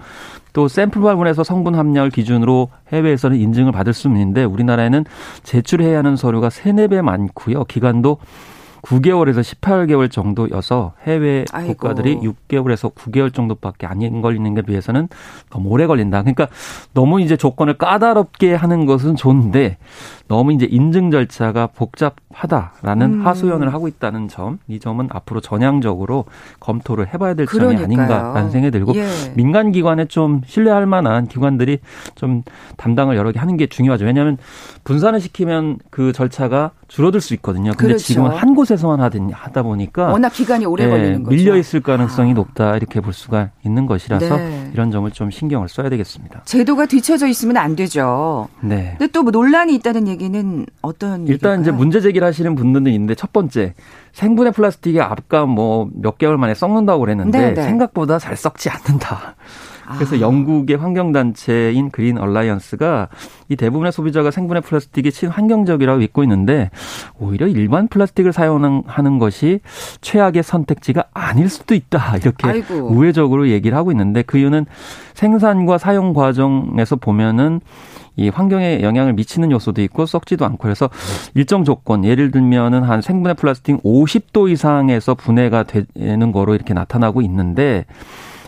또 0.52 0.68
샘플 0.68 1.02
발굴에서 1.02 1.44
성분 1.44 1.74
함량을 1.74 2.10
기준으로 2.10 2.68
해외에서는 2.92 3.36
인증을 3.36 3.72
받을 3.72 3.92
수 3.92 4.08
있는데 4.08 4.44
우리나라에는 4.44 5.04
제출해야 5.42 5.98
하는 5.98 6.16
서류가 6.16 6.50
세네 6.50 6.88
배 6.88 7.02
많고요. 7.02 7.64
기간도 7.64 8.18
9개월에서 8.82 9.42
18개월 9.42 10.10
정도여서 10.10 10.94
해외 11.04 11.44
아이고. 11.52 11.74
국가들이 11.74 12.16
6개월에서 12.16 12.92
9개월 12.94 13.32
정도밖에 13.32 13.86
안 13.86 14.20
걸리는 14.20 14.54
게 14.54 14.62
비해서는 14.62 15.08
너무 15.50 15.68
오래 15.68 15.86
걸린다. 15.86 16.22
그러니까 16.22 16.48
너무 16.92 17.20
이제 17.20 17.36
조건을 17.36 17.78
까다롭게 17.78 18.54
하는 18.54 18.84
것은 18.84 19.14
좋은데 19.14 19.78
너무 20.32 20.54
이제 20.54 20.66
인증 20.70 21.10
절차가 21.10 21.66
복잡하다라는 21.66 23.20
음. 23.20 23.26
하소연을 23.26 23.74
하고 23.74 23.86
있다는 23.86 24.28
점, 24.28 24.58
이 24.66 24.80
점은 24.80 25.08
앞으로 25.10 25.42
전향적으로 25.42 26.24
검토를 26.58 27.12
해봐야 27.12 27.34
될 27.34 27.44
그러니까요. 27.44 27.86
점이 27.86 28.00
아닌가라는 28.00 28.50
생각이 28.50 28.70
들고 28.70 28.94
예. 28.94 29.06
민간 29.34 29.72
기관에 29.72 30.06
좀 30.06 30.40
신뢰할 30.46 30.86
만한 30.86 31.26
기관들이 31.26 31.80
좀 32.14 32.42
담당을 32.78 33.14
여러 33.16 33.30
개 33.30 33.38
하는 33.40 33.58
게 33.58 33.66
중요하죠. 33.66 34.06
왜냐하면 34.06 34.38
분산을 34.84 35.20
시키면 35.20 35.80
그 35.90 36.12
절차가 36.12 36.70
줄어들 36.88 37.20
수 37.20 37.34
있거든요. 37.34 37.72
근데 37.72 37.88
그렇죠. 37.88 38.04
지금은 38.04 38.30
한 38.30 38.54
곳에서만 38.54 39.00
하다 39.32 39.62
보니까 39.62 40.08
워낙 40.12 40.30
기간이 40.30 40.64
오래 40.64 40.84
예, 40.84 40.88
걸리는 40.88 41.22
거죠. 41.24 41.36
밀려 41.36 41.56
있을 41.56 41.80
가능성이 41.80 42.30
아. 42.32 42.34
높다 42.34 42.76
이렇게 42.76 43.00
볼 43.00 43.12
수가 43.12 43.50
있는 43.64 43.86
것이라서 43.86 44.36
네. 44.36 44.70
이런 44.72 44.90
점을 44.90 45.10
좀 45.10 45.30
신경을 45.30 45.68
써야 45.68 45.88
되겠습니다. 45.90 46.42
제도가 46.44 46.86
뒤쳐져 46.86 47.26
있으면 47.26 47.56
안 47.58 47.76
되죠. 47.76 48.48
네. 48.60 48.94
근데 48.98 49.10
또 49.12 49.22
뭐 49.22 49.30
논란이 49.30 49.74
있다는 49.76 50.08
얘기 50.08 50.21
얘기는 50.22 50.66
어떤 50.82 51.26
일단 51.26 51.28
얘기일까요? 51.28 51.60
이제 51.60 51.70
문제 51.72 52.00
제기를 52.00 52.26
하시는 52.26 52.54
분들은 52.54 52.86
있는데 52.92 53.14
첫 53.14 53.32
번째 53.32 53.74
생분해 54.12 54.52
플라스틱이 54.52 55.00
아까 55.00 55.46
뭐 55.46 55.88
몇 55.94 56.18
개월 56.18 56.38
만에 56.38 56.54
썩는다고 56.54 57.00
그랬는데 57.00 57.38
네네. 57.38 57.54
네. 57.54 57.62
생각보다 57.62 58.18
잘 58.18 58.36
썩지 58.36 58.70
않는다. 58.70 59.34
그래서 59.96 60.16
아. 60.16 60.20
영국의 60.20 60.76
환경단체인 60.76 61.90
그린 61.90 62.18
얼라이언스가 62.18 63.08
이 63.48 63.56
대부분의 63.56 63.92
소비자가 63.92 64.30
생분해 64.30 64.60
플라스틱이 64.60 65.10
친환경적이라고 65.10 65.98
믿고 66.00 66.22
있는데 66.22 66.70
오히려 67.18 67.46
일반 67.46 67.88
플라스틱을 67.88 68.32
사용하는 68.32 69.18
것이 69.18 69.60
최악의 70.00 70.42
선택지가 70.42 71.04
아닐 71.12 71.48
수도 71.48 71.74
있다. 71.74 72.16
이렇게 72.18 72.48
아이고. 72.48 72.74
우회적으로 72.74 73.48
얘기를 73.48 73.76
하고 73.76 73.90
있는데 73.90 74.22
그 74.22 74.38
이유는 74.38 74.66
생산과 75.14 75.78
사용 75.78 76.12
과정에서 76.12 76.96
보면은 76.96 77.60
이 78.16 78.28
환경에 78.28 78.82
영향을 78.82 79.14
미치는 79.14 79.50
요소도 79.50 79.80
있고 79.82 80.04
썩지도 80.04 80.44
않고 80.44 80.58
그래서 80.58 80.90
일정 81.34 81.64
조건 81.64 82.04
예를 82.04 82.30
들면은 82.30 82.82
한 82.82 83.00
생분해 83.00 83.34
플라스틱 83.34 83.82
50도 83.82 84.50
이상에서 84.50 85.14
분해가 85.14 85.64
되는 85.64 86.32
거로 86.32 86.54
이렇게 86.54 86.74
나타나고 86.74 87.22
있는데 87.22 87.86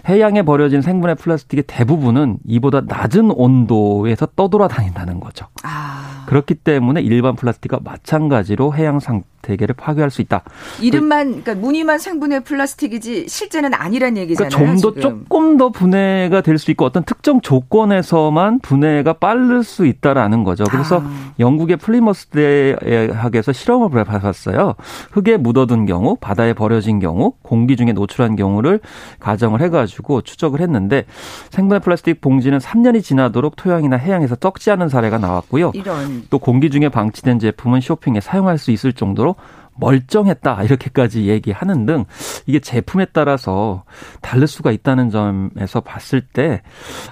해양에 0.09 0.43
버려진 0.43 0.83
생분해 0.83 1.15
플라스틱의 1.15 1.65
대부분은 1.67 2.39
이보다 2.45 2.83
낮은 2.83 3.31
온도에서 3.31 4.27
떠돌아다닌다는 4.37 5.21
거죠. 5.21 5.47
아. 5.63 6.24
그렇기 6.27 6.55
때문에 6.55 7.01
일반 7.03 7.37
플라스틱과 7.37 7.81
마찬가지로 7.85 8.75
해양 8.75 9.01
상 9.01 9.23
대개를 9.43 9.75
파괴할 9.75 10.11
수 10.11 10.23
있다. 10.23 10.43
이름만 10.81 11.43
그러니까 11.43 11.55
무늬만 11.55 11.99
생분해 11.99 12.41
플라스틱이지 12.41 13.29
실제는 13.29 13.75
아니란 13.75 14.17
얘기잖아요. 14.17 14.49
그러니까 14.49 14.77
좀더 14.81 15.01
조금 15.01 15.57
더 15.59 15.69
분해가 15.69 16.41
될 16.41 16.55
수 16.65 16.71
있고 16.71 16.85
어떤 16.85 17.03
특정 17.03 17.41
조건에서만 17.41 18.61
분해가 18.61 19.15
빠를 19.15 19.63
수 19.65 19.87
있다라는 19.87 20.45
거죠. 20.45 20.65
그래서 20.71 21.01
아. 21.05 21.33
영국의 21.39 21.77
플리머스 21.77 22.29
대학에서 22.29 23.53
실험을 23.53 24.09
해봤어요. 24.09 24.77
흙에 25.11 25.37
묻어둔 25.37 25.85
경우, 25.85 26.17
바다에 26.17 26.53
버려진 26.53 27.01
경우, 27.01 27.33
공기 27.43 27.77
중에 27.77 27.93
노출한 27.93 28.37
경우를 28.37 28.81
가정을 29.19 29.61
해가지고 29.63 30.23
추적을 30.23 30.61
했는데 30.61 31.05
생분해 31.51 31.81
플라스틱 31.81 32.21
봉지는 32.21 32.59
3년이 32.59 33.03
지나도록 33.03 33.57
토양이나 33.57 33.97
해양에서 33.97 34.37
썩지 34.41 34.71
않은 34.71 34.89
사례가 34.89 35.19
나왔고요. 35.19 35.73
이런. 35.75 36.14
또 36.31 36.39
공기 36.39 36.71
중에 36.71 36.89
방치된 36.89 37.39
제품은 37.39 37.81
쇼핑에 37.81 38.21
사용할 38.21 38.59
수 38.59 38.71
있을 38.71 38.93
정도로 38.93 39.37
멀쩡했다 39.77 40.63
이렇게까지 40.63 41.27
얘기하는 41.27 41.85
등 41.85 42.05
이게 42.47 42.61
제품에 42.61 43.07
따라서 43.13 43.83
다를 44.21 44.47
수가 44.47 44.71
있다는 44.71 45.11
점에서 45.11 45.81
봤을 45.81 46.21
때 46.21 46.63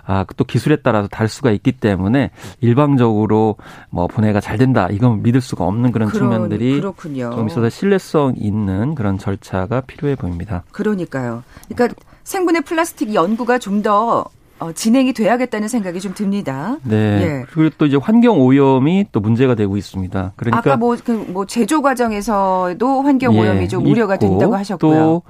아 0.06 0.24
또 0.36 0.44
기술에 0.44 0.76
따라서 0.76 1.08
다를 1.08 1.28
수가 1.28 1.50
있기 1.52 1.72
때문에 1.72 2.30
일방적으로 2.60 3.56
뭐 3.90 4.06
분해가 4.06 4.40
잘 4.40 4.58
된다 4.58 4.88
이건 4.90 5.22
믿을 5.22 5.40
수가 5.40 5.64
없는 5.64 5.92
그런 5.92 6.08
그런, 6.08 6.30
측면들이 6.30 6.80
그렇군요. 6.80 7.30
좀 7.34 7.46
있어서 7.48 7.68
신뢰성 7.68 8.34
있는 8.36 8.94
그런 8.94 9.18
절차가 9.18 9.82
필요해 9.82 10.16
보입니다. 10.16 10.64
그러니까요. 10.72 11.42
그러니까 11.68 11.94
생분해 12.24 12.60
플라스틱 12.62 13.14
연구가 13.14 13.58
좀더 13.58 14.26
어, 14.62 14.72
진행이 14.72 15.12
돼야겠다는 15.12 15.66
생각이 15.66 16.00
좀 16.00 16.14
듭니다. 16.14 16.76
네. 16.84 16.96
예. 16.96 17.44
그리고 17.52 17.74
또 17.78 17.86
이제 17.86 17.96
환경 17.96 18.40
오염이 18.40 19.06
또 19.10 19.18
문제가 19.18 19.56
되고 19.56 19.76
있습니다. 19.76 20.34
그러니까 20.36 20.58
아까 20.58 20.76
뭐, 20.76 20.96
그, 21.04 21.10
뭐 21.10 21.46
제조 21.46 21.82
과정에서도 21.82 23.02
환경 23.02 23.36
오염이 23.36 23.62
예, 23.62 23.68
좀 23.68 23.84
우려가 23.84 24.16
된다고 24.16 24.54
하셨고요. 24.54 24.92
또 24.92 25.22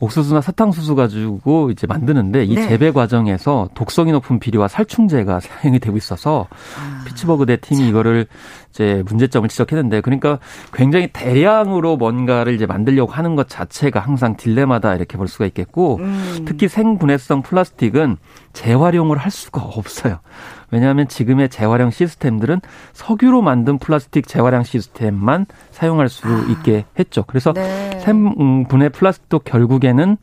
옥수수나 0.00 0.40
사탕수수 0.40 0.94
가지고 0.94 1.70
이제 1.70 1.86
만드는데 1.86 2.44
이 2.44 2.54
네. 2.54 2.68
재배 2.68 2.92
과정에서 2.92 3.68
독성이 3.74 4.12
높은 4.12 4.38
비료와 4.38 4.68
살충제가 4.68 5.40
사용이 5.40 5.78
되고 5.80 5.96
있어서 5.96 6.46
아, 6.78 7.04
피츠버그 7.04 7.46
대 7.46 7.56
팀이 7.56 7.80
참. 7.80 7.88
이거를 7.88 8.26
이제 8.70 9.02
문제점을 9.06 9.48
지적했는데 9.48 10.00
그러니까 10.02 10.38
굉장히 10.72 11.08
대량으로 11.12 11.96
뭔가를 11.96 12.54
이제 12.54 12.66
만들려고 12.66 13.12
하는 13.12 13.34
것 13.34 13.48
자체가 13.48 13.98
항상 14.00 14.36
딜레마다 14.36 14.94
이렇게 14.94 15.16
볼 15.16 15.26
수가 15.26 15.46
있겠고 15.46 15.96
음. 15.96 16.44
특히 16.46 16.68
생분해성 16.68 17.42
플라스틱은 17.42 18.18
재활용을 18.52 19.18
할 19.18 19.30
수가 19.30 19.62
없어요. 19.62 20.20
왜냐하면 20.70 21.08
지금의 21.08 21.48
재활용 21.48 21.90
시스템들은 21.90 22.60
석유로 22.92 23.42
만든 23.42 23.78
플라스틱 23.78 24.26
재활용 24.26 24.62
시스템만 24.64 25.46
사용할 25.70 26.08
수 26.08 26.26
아. 26.28 26.46
있게 26.50 26.84
했죠. 26.98 27.24
그래서 27.26 27.52
네. 27.52 27.98
생분해 28.00 28.90
플라스틱도 28.90 29.40
결국에는 29.40 30.16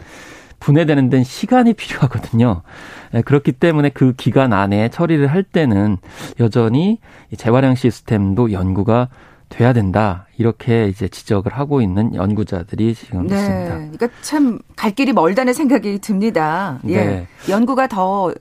분해되는 0.60 1.10
데는 1.10 1.24
시간이 1.24 1.74
필요하거든요. 1.74 2.62
예, 3.14 3.22
그렇기 3.22 3.52
때문에 3.52 3.90
그 3.90 4.14
기간 4.14 4.54
안에 4.54 4.90
처리를 4.90 5.28
할 5.28 5.44
때는 5.44 5.98
여전히 6.40 7.00
재활용 7.38 7.76
시스템도 7.76 8.52
연구가 8.52 9.10
돼야 9.48 9.74
된다 9.74 10.26
이렇게 10.38 10.88
이제 10.88 11.08
지적을 11.08 11.54
하고 11.54 11.82
있는 11.82 12.16
연구자들이 12.16 12.96
지금 12.96 13.28
네. 13.28 13.36
있습니다. 13.36 13.76
그러니까 13.76 14.08
참 14.22 14.60
갈 14.76 14.92
길이 14.92 15.14
멀다는 15.14 15.54
생각이 15.54 16.00
듭니다. 16.00 16.80
예. 16.88 16.96
네. 16.98 17.28
연구가 17.50 17.88
더 17.88 18.34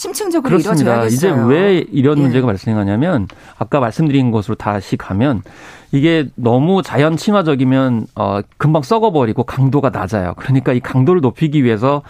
심층적으로 0.00 0.56
그렇습니다. 0.56 0.92
이루어져야겠어요. 1.04 1.44
이제 1.44 1.54
왜 1.54 1.84
이런 1.92 2.16
예. 2.16 2.22
문제가 2.22 2.46
발생하냐면 2.46 3.28
아까 3.58 3.80
말씀드린 3.80 4.30
것으로 4.30 4.54
다시 4.54 4.96
가면 4.96 5.42
이게 5.92 6.28
너무 6.36 6.82
자연 6.82 7.16
친화적이면 7.16 8.06
어 8.14 8.40
금방 8.58 8.82
썩어버리고 8.82 9.44
강도가 9.44 9.90
낮아요. 9.90 10.34
그러니까 10.36 10.72
이 10.72 10.80
강도를 10.80 11.20
높이기 11.20 11.64
위해서 11.64 12.02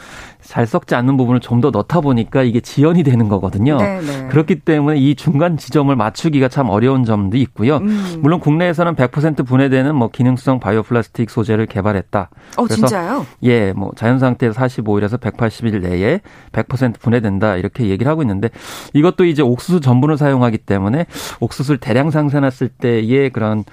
잘 0.42 0.66
썩지 0.66 0.94
않는 0.94 1.16
부분을 1.16 1.40
좀 1.40 1.60
더 1.60 1.70
넣다 1.70 2.00
보니까 2.00 2.42
이게 2.42 2.60
지연이 2.60 3.02
되는 3.02 3.28
거거든요. 3.28 3.76
네네. 3.76 4.00
네. 4.00 4.28
그렇기 4.28 4.60
때문에 4.60 4.98
이 4.98 5.14
중간 5.14 5.58
지점을 5.58 5.94
맞추기가 5.94 6.48
참 6.48 6.70
어려운 6.70 7.04
점도 7.04 7.36
있고요. 7.36 7.76
음. 7.76 8.18
물론 8.20 8.40
국내에서는 8.40 8.94
100% 8.96 9.46
분해되는 9.46 9.94
뭐 9.94 10.08
기능성 10.08 10.58
바이오 10.58 10.82
플라스틱 10.82 11.28
소재를 11.28 11.66
개발했다. 11.66 12.30
어, 12.56 12.62
그래서 12.62 12.76
진짜요? 12.86 13.26
예, 13.42 13.72
뭐 13.74 13.90
자연 13.94 14.18
상태에서 14.18 14.58
45일에서 14.58 15.20
180일 15.20 15.82
내에 15.82 16.20
100% 16.52 16.98
분해된다 16.98 17.56
이렇게 17.56 17.88
얘기를 17.88 18.10
하고 18.10 18.22
있는데 18.22 18.48
이것도 18.94 19.26
이제 19.26 19.42
옥수수 19.42 19.80
전분을 19.80 20.16
사용하기 20.16 20.58
때문에 20.58 21.04
옥수수를 21.40 21.78
대량 21.78 22.10
생산했을 22.10 22.68
때의 22.68 23.30
그런 23.30 23.60
어, 23.60 23.64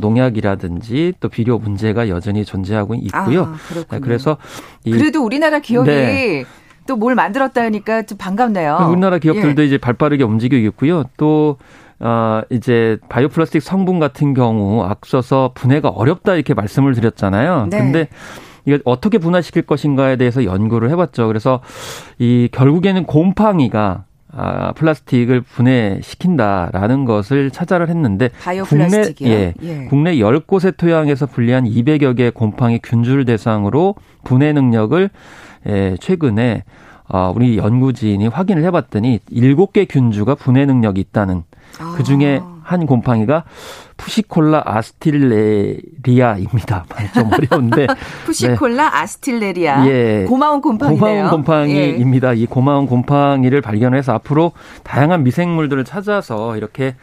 농약이라든지 0.00 1.14
또 1.20 1.28
비료 1.28 1.58
문제가 1.58 2.08
여전히 2.08 2.44
존재하고 2.44 2.94
있고요. 2.94 3.42
아, 3.42 3.84
네, 3.90 4.00
그래서 4.00 4.36
그래도 4.84 5.24
우리나라 5.24 5.58
기업이 5.58 5.90
네. 5.90 6.44
또뭘 6.86 7.14
만들었다 7.14 7.62
하니까 7.62 8.02
좀 8.02 8.16
반갑네요. 8.18 8.88
우리나라 8.90 9.18
기업들도 9.18 9.62
예. 9.62 9.66
이제 9.66 9.78
발빠르게 9.78 10.24
움직이고 10.24 10.66
있고요. 10.68 11.04
또 11.16 11.58
어, 11.98 12.42
이제 12.50 12.98
바이오 13.08 13.28
플라스틱 13.28 13.62
성분 13.62 13.98
같은 13.98 14.34
경우 14.34 14.84
앞서서 14.84 15.52
분해가 15.54 15.88
어렵다 15.88 16.34
이렇게 16.34 16.54
말씀을 16.54 16.94
드렸잖아요. 16.94 17.68
네. 17.70 17.78
근데 17.78 18.08
이걸 18.66 18.82
어떻게 18.84 19.18
분화시킬 19.18 19.62
것인가에 19.62 20.16
대해서 20.16 20.44
연구를 20.44 20.90
해봤죠. 20.90 21.26
그래서 21.28 21.60
이 22.18 22.48
결국에는 22.52 23.04
곰팡이가 23.04 24.04
아, 24.38 24.72
플라스틱을 24.72 25.40
분해시킨다라는 25.40 27.06
것을 27.06 27.50
찾아를 27.50 27.88
했는데 27.88 28.28
국내 28.64 29.30
예, 29.32 29.54
예. 29.62 29.84
국내 29.86 30.16
10곳의 30.16 30.76
토양에서 30.76 31.24
분리한 31.26 31.64
200여 31.64 32.14
개의 32.16 32.32
곰팡이 32.32 32.78
균주를 32.82 33.24
대상으로 33.24 33.94
분해 34.24 34.52
능력을 34.52 35.08
예, 35.68 35.96
최근에 35.98 36.64
어, 37.08 37.32
우리 37.34 37.56
연구진이 37.56 38.26
확인을 38.28 38.62
해 38.64 38.70
봤더니 38.70 39.20
7개 39.32 39.86
균주가 39.88 40.34
분해 40.34 40.66
능력이 40.66 41.00
있다는 41.00 41.44
아. 41.78 41.94
그 41.96 42.02
중에 42.02 42.42
한 42.62 42.84
곰팡이가 42.84 43.44
푸시콜라 43.96 44.62
아스틸레리아입니다. 44.66 46.84
좀 47.14 47.30
어려운데. 47.32 47.86
푸시콜라 48.26 48.90
네. 48.90 48.96
아스틸레리아. 48.98 49.86
예. 49.88 50.24
고마운 50.28 50.60
곰팡이네요. 50.60 51.00
고마운 51.00 51.30
곰팡이입니다. 51.30 52.36
예. 52.36 52.40
이 52.40 52.46
고마운 52.46 52.86
곰팡이를 52.86 53.60
발견해서 53.60 54.12
앞으로 54.14 54.52
다양한 54.82 55.24
미생물들을 55.24 55.84
찾아서 55.84 56.56
이렇게 56.56 56.94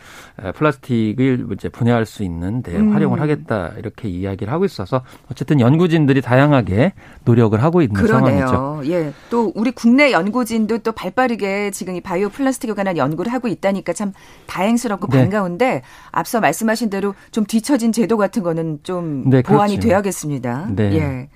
플라스틱을 0.55 1.47
이제 1.53 1.69
분해할 1.69 2.05
수 2.05 2.23
있는 2.23 2.63
데 2.63 2.75
음. 2.75 2.93
활용을 2.93 3.21
하겠다 3.21 3.71
이렇게 3.77 4.09
이야기를 4.09 4.51
하고 4.51 4.65
있어서 4.65 5.03
어쨌든 5.31 5.59
연구진들이 5.59 6.21
다양하게 6.21 6.93
노력을 7.23 7.61
하고 7.61 7.81
있는 7.81 8.01
그러네요. 8.01 8.47
상황이죠. 8.47 8.93
예. 8.93 9.13
또 9.29 9.51
우리 9.55 9.71
국내 9.71 10.11
연구진도 10.11 10.79
또 10.79 10.91
발빠르게 10.91 11.71
지금 11.71 11.95
이 11.95 12.01
바이오 12.01 12.29
플라스틱에 12.29 12.73
관한 12.73 12.97
연구를 12.97 13.31
하고 13.31 13.47
있다니까 13.47 13.93
참 13.93 14.13
다행스럽고 14.47 15.07
네. 15.07 15.19
반가운데 15.19 15.83
앞서 16.11 16.39
말씀하신 16.39 16.82
대로 16.89 17.15
좀 17.31 17.45
뒤처진 17.45 17.91
제도 17.91 18.17
같은 18.17 18.43
거는 18.43 18.79
좀 18.83 19.29
네, 19.29 19.41
보완이 19.41 19.73
그렇죠. 19.75 19.87
돼야겠습니다. 19.87 20.67
네. 20.75 20.93
예. 20.93 21.29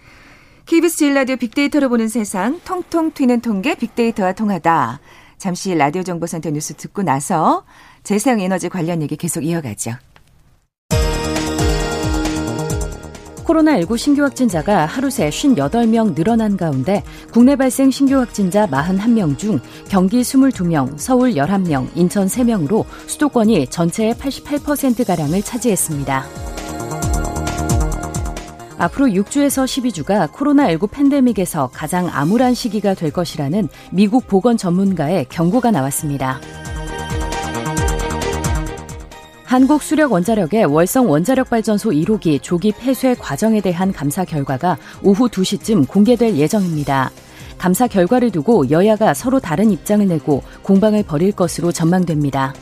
KBS 0.65 0.97
제일라디오 0.97 1.37
빅데이터로 1.37 1.87
보는 1.89 2.09
세상 2.09 2.59
통통 2.65 3.11
튀는 3.11 3.41
통계 3.41 3.75
빅데이터와 3.75 4.33
통하다. 4.33 4.99
잠시 5.37 5.73
라디오 5.75 6.03
정보센터 6.03 6.49
뉴스 6.49 6.73
듣고 6.73 7.03
나서 7.03 7.63
재생 8.03 8.39
에너지 8.39 8.69
관련 8.69 9.01
얘기 9.01 9.15
계속 9.15 9.43
이어가죠. 9.43 9.91
코로나19 13.47 13.97
신규 13.97 14.23
확진자가 14.23 14.85
하루 14.85 15.09
새 15.09 15.29
58명 15.29 16.13
늘어난 16.13 16.57
가운데 16.57 17.03
국내 17.31 17.55
발생 17.55 17.89
신규 17.89 18.17
확진자 18.17 18.67
41명 18.67 19.37
중 19.37 19.59
경기 19.87 20.21
22명, 20.21 20.97
서울 20.97 21.31
11명, 21.31 21.87
인천 21.95 22.27
3명으로 22.27 22.85
수도권이 23.07 23.67
전체의 23.67 24.15
88%가량을 24.15 25.41
차지했습니다. 25.41 26.25
앞으로 28.79 29.07
6주에서 29.07 29.65
12주가 29.65 30.31
코로나19 30.31 30.91
팬데믹에서 30.91 31.69
가장 31.73 32.09
암울한 32.11 32.53
시기가 32.53 32.93
될 32.93 33.11
것이라는 33.11 33.69
미국 33.91 34.27
보건 34.27 34.57
전문가의 34.57 35.25
경고가 35.29 35.71
나왔습니다. 35.71 36.39
한국수력원자력의 39.47 40.65
월성 40.65 41.09
원자력발전소 41.09 41.91
1호기 41.91 42.41
조기 42.41 42.73
폐쇄 42.73 43.15
과정에 43.15 43.61
대한 43.61 43.93
감사 43.93 44.25
결과가 44.25 44.77
오후 45.01 45.29
2시쯤 45.29 45.87
공개될 45.87 46.35
예정입니다. 46.35 47.09
감사 47.57 47.87
결과를 47.87 48.29
두고 48.31 48.69
여야가 48.69 49.13
서로 49.13 49.39
다른 49.39 49.71
입장을 49.71 50.05
내고 50.05 50.43
공방을 50.63 51.03
벌일 51.03 51.31
것으로 51.31 51.71
전망됩니다. 51.71 52.53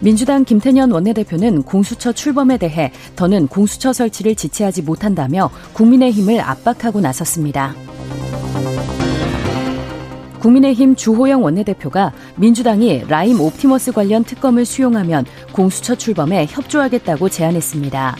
민주당 0.00 0.44
김태년 0.44 0.90
원내대표는 0.90 1.62
공수처 1.62 2.12
출범에 2.12 2.56
대해 2.56 2.90
더는 3.14 3.46
공수처 3.46 3.92
설치를 3.92 4.34
지체하지 4.34 4.82
못한다며 4.82 5.50
국민의힘을 5.74 6.40
압박하고 6.40 7.00
나섰습니다. 7.00 7.74
국민의힘 10.40 10.96
주호영 10.96 11.44
원내대표가 11.44 12.12
민주당이 12.36 13.04
라임 13.08 13.40
옵티머스 13.40 13.92
관련 13.92 14.24
특검을 14.24 14.64
수용하면 14.64 15.24
공수처 15.52 15.94
출범에 15.94 16.46
협조하겠다고 16.48 17.28
제안했습니다. 17.28 18.16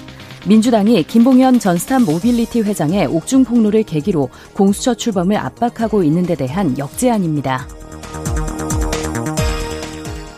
민주당이 0.46 1.02
김봉현 1.02 1.58
전 1.58 1.76
스타 1.76 2.02
모빌리티 2.02 2.62
회장의 2.62 3.06
옥중 3.06 3.44
폭로를 3.44 3.82
계기로 3.82 4.28
공수처 4.54 4.94
출범을 4.94 5.36
압박하고 5.36 6.02
있는 6.02 6.24
데 6.24 6.34
대한 6.34 6.78
역제안입니다. 6.78 7.66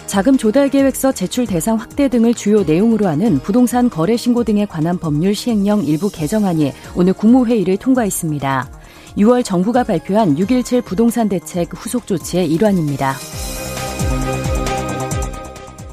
자금 0.06 0.36
조달 0.36 0.68
계획서 0.68 1.12
제출 1.12 1.46
대상 1.46 1.76
확대 1.76 2.08
등을 2.08 2.34
주요 2.34 2.64
내용으로 2.64 3.06
하는 3.06 3.38
부동산 3.38 3.88
거래 3.88 4.16
신고 4.16 4.44
등에 4.44 4.66
관한 4.66 4.98
법률 4.98 5.34
시행령 5.34 5.84
일부 5.84 6.10
개정안이 6.10 6.72
오늘 6.94 7.14
국무회의를 7.14 7.78
통과했습니다. 7.78 8.81
6월 9.16 9.44
정부가 9.44 9.84
발표한 9.84 10.36
6.17 10.36 10.84
부동산 10.84 11.28
대책 11.28 11.68
후속 11.74 12.06
조치의 12.06 12.50
일환입니다. 12.52 13.14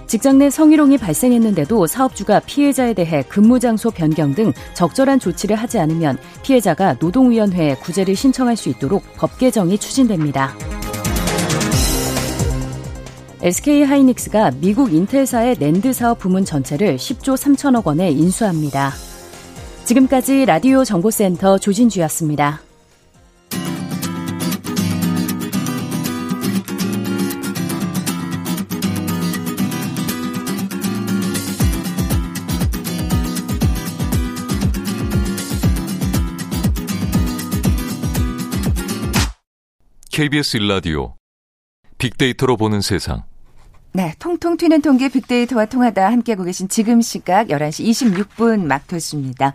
직장 0.08 0.39
내 0.39 0.49
성희롱이 0.49 0.97
발생했는데도 0.97 1.86
사업주가 1.86 2.39
피해자에 2.39 2.93
대해 2.93 3.23
근무 3.29 3.60
장소 3.60 3.91
변경 3.91 4.34
등 4.34 4.53
적절한 4.73 5.19
조치를 5.19 5.55
하지 5.55 5.77
않으면 5.77 6.17
피해자가 6.41 6.95
노동위원회에 6.99 7.75
구제를 7.75 8.15
신청할 8.15 8.58
수 8.58 8.69
있도록 8.69 9.03
법 9.17 9.38
개정이 9.38 9.77
추진됩니다. 9.77 10.55
SK 13.41 13.84
하이닉스가 13.84 14.51
미국 14.60 14.91
인텔사의 14.91 15.58
랜드 15.60 15.93
사업 15.93 16.17
부문 16.19 16.43
전체를 16.43 16.97
10조 16.97 17.38
3천억 17.38 17.86
원에 17.86 18.10
인수합니다. 18.10 18.91
지금까지 19.86 20.45
라디오 20.45 20.84
정보센터 20.84 21.60
조진주였습니다. 21.60 22.68
KBS 40.19 40.58
일라디오 40.58 41.13
빅데이터로 41.97 42.58
보는 42.58 42.82
세상. 42.82 43.23
네, 43.93 44.13
통통 44.19 44.58
튀는 44.58 44.82
통계 44.82 45.08
빅데이터와 45.08 45.67
통하다 45.67 46.12
함께하고 46.12 46.43
계신 46.43 46.67
지금 46.67 46.99
시각 46.99 47.47
11시 47.47 47.86
26분 47.86 48.65
막 48.65 48.86
됐습니다. 48.86 49.53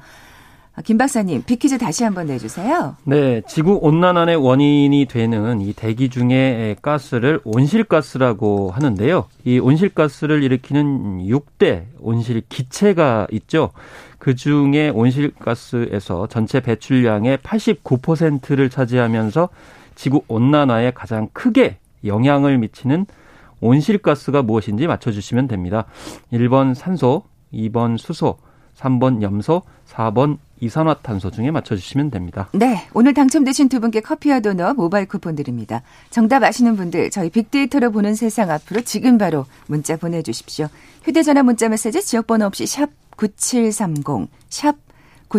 아, 0.74 0.80
김 0.80 0.96
박사님, 0.96 1.42
빅퀴즈 1.42 1.76
다시 1.76 2.02
한번 2.02 2.28
내주세요. 2.28 2.96
네, 3.04 3.42
지구 3.46 3.78
온난화의 3.82 4.36
원인이 4.36 5.04
되는 5.04 5.60
이 5.60 5.74
대기 5.74 6.08
중의 6.08 6.76
가스를 6.80 7.40
온실가스라고 7.44 8.70
하는데요. 8.70 9.26
이 9.44 9.58
온실가스를 9.58 10.42
일으키는 10.42 11.26
6대 11.26 11.88
온실 12.00 12.40
기체가 12.48 13.26
있죠. 13.32 13.70
그 14.18 14.34
중에 14.34 14.88
온실가스에서 14.88 16.28
전체 16.28 16.60
배출량의 16.60 17.36
89%를 17.36 18.70
차지하면서 18.70 19.50
지구 19.94 20.22
온난화에 20.28 20.92
가장 20.92 21.28
크게 21.32 21.78
영향을 22.04 22.58
미치는 22.58 23.06
온실가스가 23.60 24.42
무엇인지 24.42 24.86
맞춰주시면 24.86 25.48
됩니다. 25.48 25.86
1번 26.32 26.74
산소, 26.74 27.22
2번 27.52 27.98
수소, 27.98 28.36
3번 28.76 29.22
염소, 29.22 29.62
4번 29.88 30.38
이산화탄소 30.60 31.30
중에 31.30 31.50
맞춰주시면 31.50 32.10
됩니다. 32.10 32.48
네, 32.52 32.86
오늘 32.94 33.14
당첨되신 33.14 33.68
두 33.68 33.80
분께 33.80 34.00
커피와 34.00 34.40
도넛 34.40 34.76
모바일 34.76 35.06
쿠폰 35.06 35.34
드립니다. 35.34 35.82
정답 36.10 36.42
아시는 36.42 36.76
분들 36.76 37.10
저희 37.10 37.30
빅데이터로 37.30 37.90
보는 37.90 38.14
세상 38.14 38.50
앞으로 38.50 38.80
지금 38.82 39.18
바로 39.18 39.46
문자 39.66 39.96
보내주십시오. 39.96 40.68
휴대전화 41.02 41.42
문자 41.42 41.68
메시지 41.68 42.02
지역번호 42.02 42.46
없이 42.46 42.66
샵 42.66 42.90
9730, 43.16 44.28
샵 44.48 44.76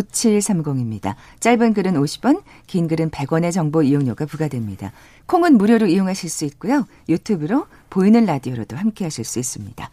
9730입니다. 0.02 1.14
짧은 1.40 1.74
글은 1.74 1.94
50원, 1.94 2.42
긴 2.66 2.88
글은 2.88 3.10
100원의 3.10 3.52
정보 3.52 3.82
이용료가 3.82 4.26
부과됩니다. 4.26 4.92
콩은 5.26 5.56
무료로 5.58 5.86
이용하실 5.86 6.30
수 6.30 6.44
있고요. 6.46 6.86
유튜브로 7.08 7.66
보이는 7.90 8.24
라디오로도 8.24 8.76
함께 8.76 9.04
하실 9.04 9.24
수 9.24 9.38
있습니다. 9.38 9.90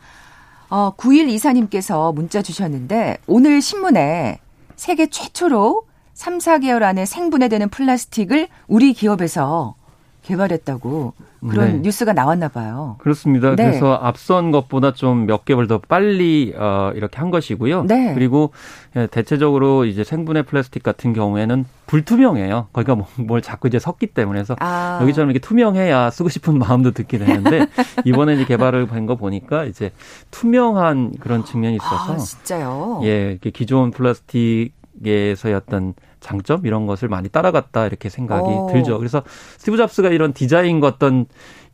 어, 0.70 0.94
9일 0.98 1.30
이사님께서 1.30 2.12
문자 2.14 2.42
주셨는데 2.42 3.18
오늘 3.28 3.62
신문에 3.62 4.40
세계 4.76 5.08
최초로 5.08 5.86
3, 6.14 6.40
4개월 6.40 6.84
안에 6.84 7.06
생분해되는 7.06 7.70
플라스틱을 7.70 8.48
우리 8.68 8.94
기업에서 8.94 9.76
개발했다고 10.24 11.14
그런 11.50 11.68
네. 11.68 11.80
뉴스가 11.80 12.14
나왔나 12.14 12.48
봐요. 12.48 12.96
그렇습니다. 13.00 13.56
네. 13.56 13.66
그래서 13.66 13.94
앞선 13.96 14.52
것보다 14.52 14.94
좀 14.94 15.26
몇 15.28 15.44
개월 15.46 15.68
더 15.68 15.78
빨리 15.80 16.54
어, 16.58 16.92
이렇게 16.96 17.18
한 17.20 17.30
것이고요. 17.32 17.84
네. 17.84 18.14
그리고 18.14 18.52
예, 18.96 19.08
대체적으로 19.08 19.84
이제 19.86 20.04
생분해 20.04 20.44
플라스틱 20.44 20.82
같은 20.84 21.12
경우에는 21.14 21.66
불투명해요. 21.88 22.68
거기가 22.72 22.96
뭐, 22.96 23.08
뭘 23.18 23.42
자꾸 23.42 23.68
이제 23.68 23.78
섞기 23.80 24.08
때문에 24.08 24.40
해서 24.40 24.56
아. 24.60 25.00
여기처럼 25.02 25.30
이렇게 25.32 25.46
투명해야 25.46 26.10
쓰고 26.12 26.30
싶은 26.30 26.58
마음도 26.58 26.92
듣게 26.92 27.18
되는데 27.18 27.68
이번에 28.06 28.36
이제 28.36 28.46
개발을 28.46 28.90
한 28.92 29.04
거 29.06 29.16
보니까 29.16 29.66
이제 29.66 29.92
투명한 30.32 31.16
그런 31.20 31.44
측면이 31.44 31.76
있어서 31.76 32.14
아, 32.14 32.18
진짜요? 32.18 33.02
예, 33.04 33.38
기존 33.54 33.92
플라스틱에서의 33.92 35.54
어떤 35.56 35.94
장점 36.24 36.66
이런 36.66 36.88
것을 36.88 37.10
많이 37.10 37.30
따라갔다 37.30 37.86
이렇게 37.86 38.10
생각이 38.10 38.48
오. 38.48 38.70
들죠. 38.72 38.98
그래서 38.98 39.22
스티브 39.58 39.78
잡스가 39.78 40.10
이런 40.10 40.34
디자인과 40.34 40.88
어떤 40.88 41.26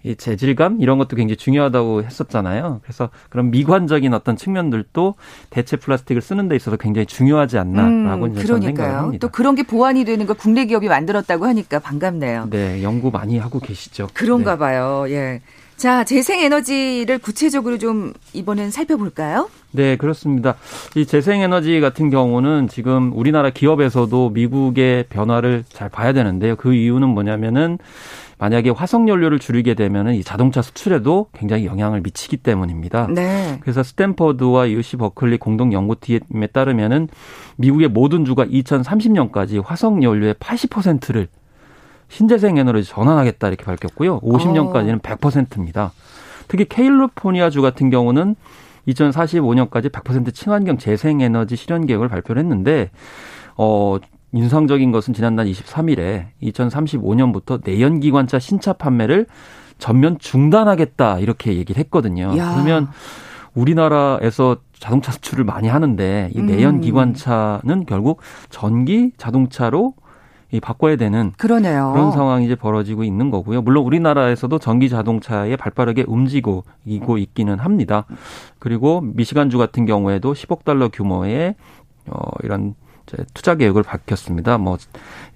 이 0.03 0.15
재질감 0.15 0.77
이런 0.81 0.97
것도 0.97 1.15
굉장히 1.17 1.35
중요하다고 1.35 2.03
했었잖아요. 2.03 2.79
그래서 2.83 3.09
그런 3.29 3.51
미관적인 3.51 4.13
어떤 4.13 4.37
측면들도 4.37 5.15
대체 5.49 5.75
플라스틱을 5.75 6.21
쓰는 6.21 6.47
데 6.47 6.55
있어서 6.55 6.77
굉장히 6.77 7.05
중요하지 7.05 7.57
않나라고 7.57 8.25
음, 8.25 8.35
저는 8.35 8.61
생각을 8.61 8.95
합니다. 8.95 9.27
또 9.27 9.31
그런 9.31 9.55
게 9.55 9.63
보완이 9.63 10.05
되는 10.05 10.25
걸 10.25 10.37
국내 10.37 10.65
기업이 10.65 10.87
만들었다고 10.87 11.45
하니까 11.45 11.79
반갑네요. 11.79 12.47
네, 12.49 12.81
연구 12.81 13.11
많이 13.11 13.37
하고 13.37 13.59
계시죠. 13.59 14.07
그런가 14.13 14.53
네. 14.53 14.59
봐요. 14.59 15.05
예. 15.09 15.41
자, 15.79 16.03
재생에너지를 16.03 17.19
구체적으로 17.19 17.77
좀 17.77 18.11
이번엔 18.33 18.69
살펴볼까요? 18.69 19.49
네, 19.71 19.95
그렇습니다. 19.95 20.55
이 20.95 21.05
재생에너지 21.05 21.79
같은 21.79 22.09
경우는 22.09 22.67
지금 22.67 23.13
우리나라 23.15 23.49
기업에서도 23.49 24.31
미국의 24.31 25.05
변화를 25.07 25.63
잘 25.69 25.87
봐야 25.87 26.11
되는데요. 26.11 26.57
그 26.57 26.73
이유는 26.73 27.07
뭐냐면은 27.07 27.77
만약에 28.39 28.69
화석 28.69 29.09
연료를 29.09 29.37
줄이게 29.37 29.73
되면은 29.73 30.15
이 30.15 30.23
자동차 30.23 30.61
수출에도 30.61 31.27
굉장히 31.33 31.65
영향을 31.65 31.99
미치기 32.01 32.37
때문입니다. 32.37 33.07
네. 33.13 33.57
그래서 33.59 33.83
스탠퍼드와 33.83 34.69
UC 34.69 34.95
버클리 34.95 35.37
공동 35.37 35.73
연구팀에 35.73 36.47
따르면은 36.53 37.09
미국의 37.57 37.89
모든 37.89 38.23
주가 38.23 38.45
2030년까지 38.45 39.61
화석 39.63 40.01
연료의 40.01 40.35
80%를 40.35 41.27
신재생 42.07 42.57
에너지 42.57 42.89
전환하겠다 42.89 43.49
이렇게 43.49 43.65
밝혔고요. 43.65 44.21
50년까지는 44.21 45.01
100%입니다. 45.01 45.91
특히 46.47 46.63
캘리포니아 46.63 47.49
주 47.49 47.61
같은 47.61 47.89
경우는 47.89 48.35
2045년까지 48.87 49.91
100% 49.91 50.33
친환경 50.33 50.77
재생 50.77 51.19
에너지 51.19 51.57
실현 51.57 51.85
계획을 51.85 52.07
발표를 52.07 52.41
했는데 52.41 52.89
어 53.57 53.97
인상적인 54.31 54.91
것은 54.91 55.13
지난달 55.13 55.47
23일에 55.47 56.27
2035년부터 56.43 57.61
내연기관차 57.63 58.39
신차 58.39 58.73
판매를 58.73 59.25
전면 59.77 60.17
중단하겠다 60.19 61.19
이렇게 61.19 61.55
얘기를 61.55 61.79
했거든요. 61.79 62.37
야. 62.37 62.53
그러면 62.53 62.89
우리나라에서 63.55 64.57
자동차 64.73 65.11
수출을 65.11 65.43
많이 65.43 65.67
하는데 65.67 66.29
이 66.33 66.41
내연 66.41 66.81
기관차는 66.81 67.69
음. 67.69 67.85
결국 67.85 68.21
전기 68.49 69.11
자동차로 69.17 69.93
이 70.51 70.59
바꿔야 70.59 70.95
되는 70.95 71.31
그러네요. 71.37 71.91
그런 71.93 72.11
상황이 72.11 72.45
이제 72.45 72.55
벌어지고 72.55 73.03
있는 73.03 73.29
거고요. 73.29 73.61
물론 73.61 73.85
우리나라에서도 73.85 74.57
전기 74.57 74.89
자동차에 74.89 75.55
발빠르게 75.55 76.05
움직이고 76.07 76.63
있기는 76.85 77.59
합니다. 77.59 78.05
그리고 78.57 79.01
미시간주 79.01 79.59
같은 79.59 79.85
경우에도 79.85 80.33
10억 80.33 80.63
달러 80.63 80.89
규모의 80.89 81.55
어 82.07 82.31
이런 82.41 82.73
투자 83.33 83.55
계획을 83.55 83.83
밝혔습니다. 83.83 84.57
뭐 84.57 84.77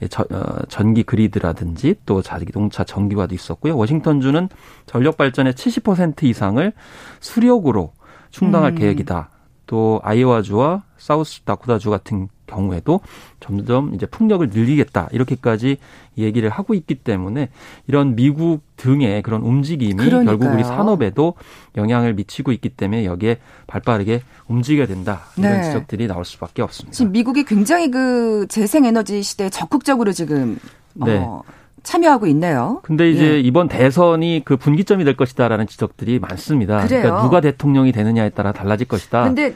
저, 0.10 0.26
어, 0.30 0.58
전기 0.70 1.04
그리드라든지 1.04 1.96
또 2.06 2.22
자동차 2.22 2.84
전기화도 2.84 3.34
있었고요. 3.36 3.76
워싱턴주는 3.78 4.50
전력 4.86 5.18
발전의 5.18 5.54
70% 5.54 6.24
이상을 6.24 6.74
수력으로 7.20 7.94
충당할 8.32 8.72
음. 8.72 8.76
계획이다. 8.76 9.30
또 9.68 10.00
아이오와주와 10.04 10.84
사우스 11.04 11.42
다코다주 11.42 11.90
같은 11.90 12.30
경우에도 12.48 13.02
점점 13.42 13.94
이제 13.94 14.06
풍력을 14.06 14.50
늘리겠다 14.50 15.10
이렇게까지 15.12 15.76
얘기를 16.18 16.50
하고 16.50 16.74
있기 16.74 16.96
때문에 16.96 17.50
이런 17.88 18.16
미국 18.16 18.62
등의 18.78 19.22
그런 19.22 19.42
움직임이 19.42 19.96
그러니까요. 19.96 20.26
결국 20.26 20.56
우리 20.56 20.64
산업에도 20.64 21.34
영향을 21.76 22.14
미치고 22.14 22.54
있기 22.54 22.70
때문에 22.70 23.04
여기에 23.04 23.40
발빠르게 23.68 24.22
움직여야 24.48 24.88
된다 24.88 25.24
이런 25.36 25.52
네. 25.52 25.64
지적들이 25.64 26.08
나올 26.08 26.24
수밖에 26.24 26.62
없습니다. 26.62 26.96
지금 26.96 27.12
미국이 27.12 27.44
굉장히 27.44 27.92
그 27.92 28.46
재생에너지 28.48 29.22
시대에 29.24 29.50
적극적으로 29.50 30.14
지금 30.14 30.58
네. 30.94 31.18
어, 31.18 31.44
참여하고 31.84 32.28
있네요. 32.28 32.80
근데 32.84 33.12
이제 33.12 33.26
예. 33.26 33.40
이번 33.42 33.68
대선이 33.68 34.44
그 34.46 34.56
분기점이 34.56 35.04
될 35.04 35.18
것이다라는 35.18 35.68
지적들이 35.68 36.20
많습니다. 36.20 36.86
그래요. 36.86 37.02
그러니까 37.02 37.24
누가 37.24 37.42
대통령이 37.42 37.92
되느냐에 37.92 38.30
따라 38.30 38.54
달라질 38.54 38.88
것이다. 38.88 39.26
근데 39.26 39.54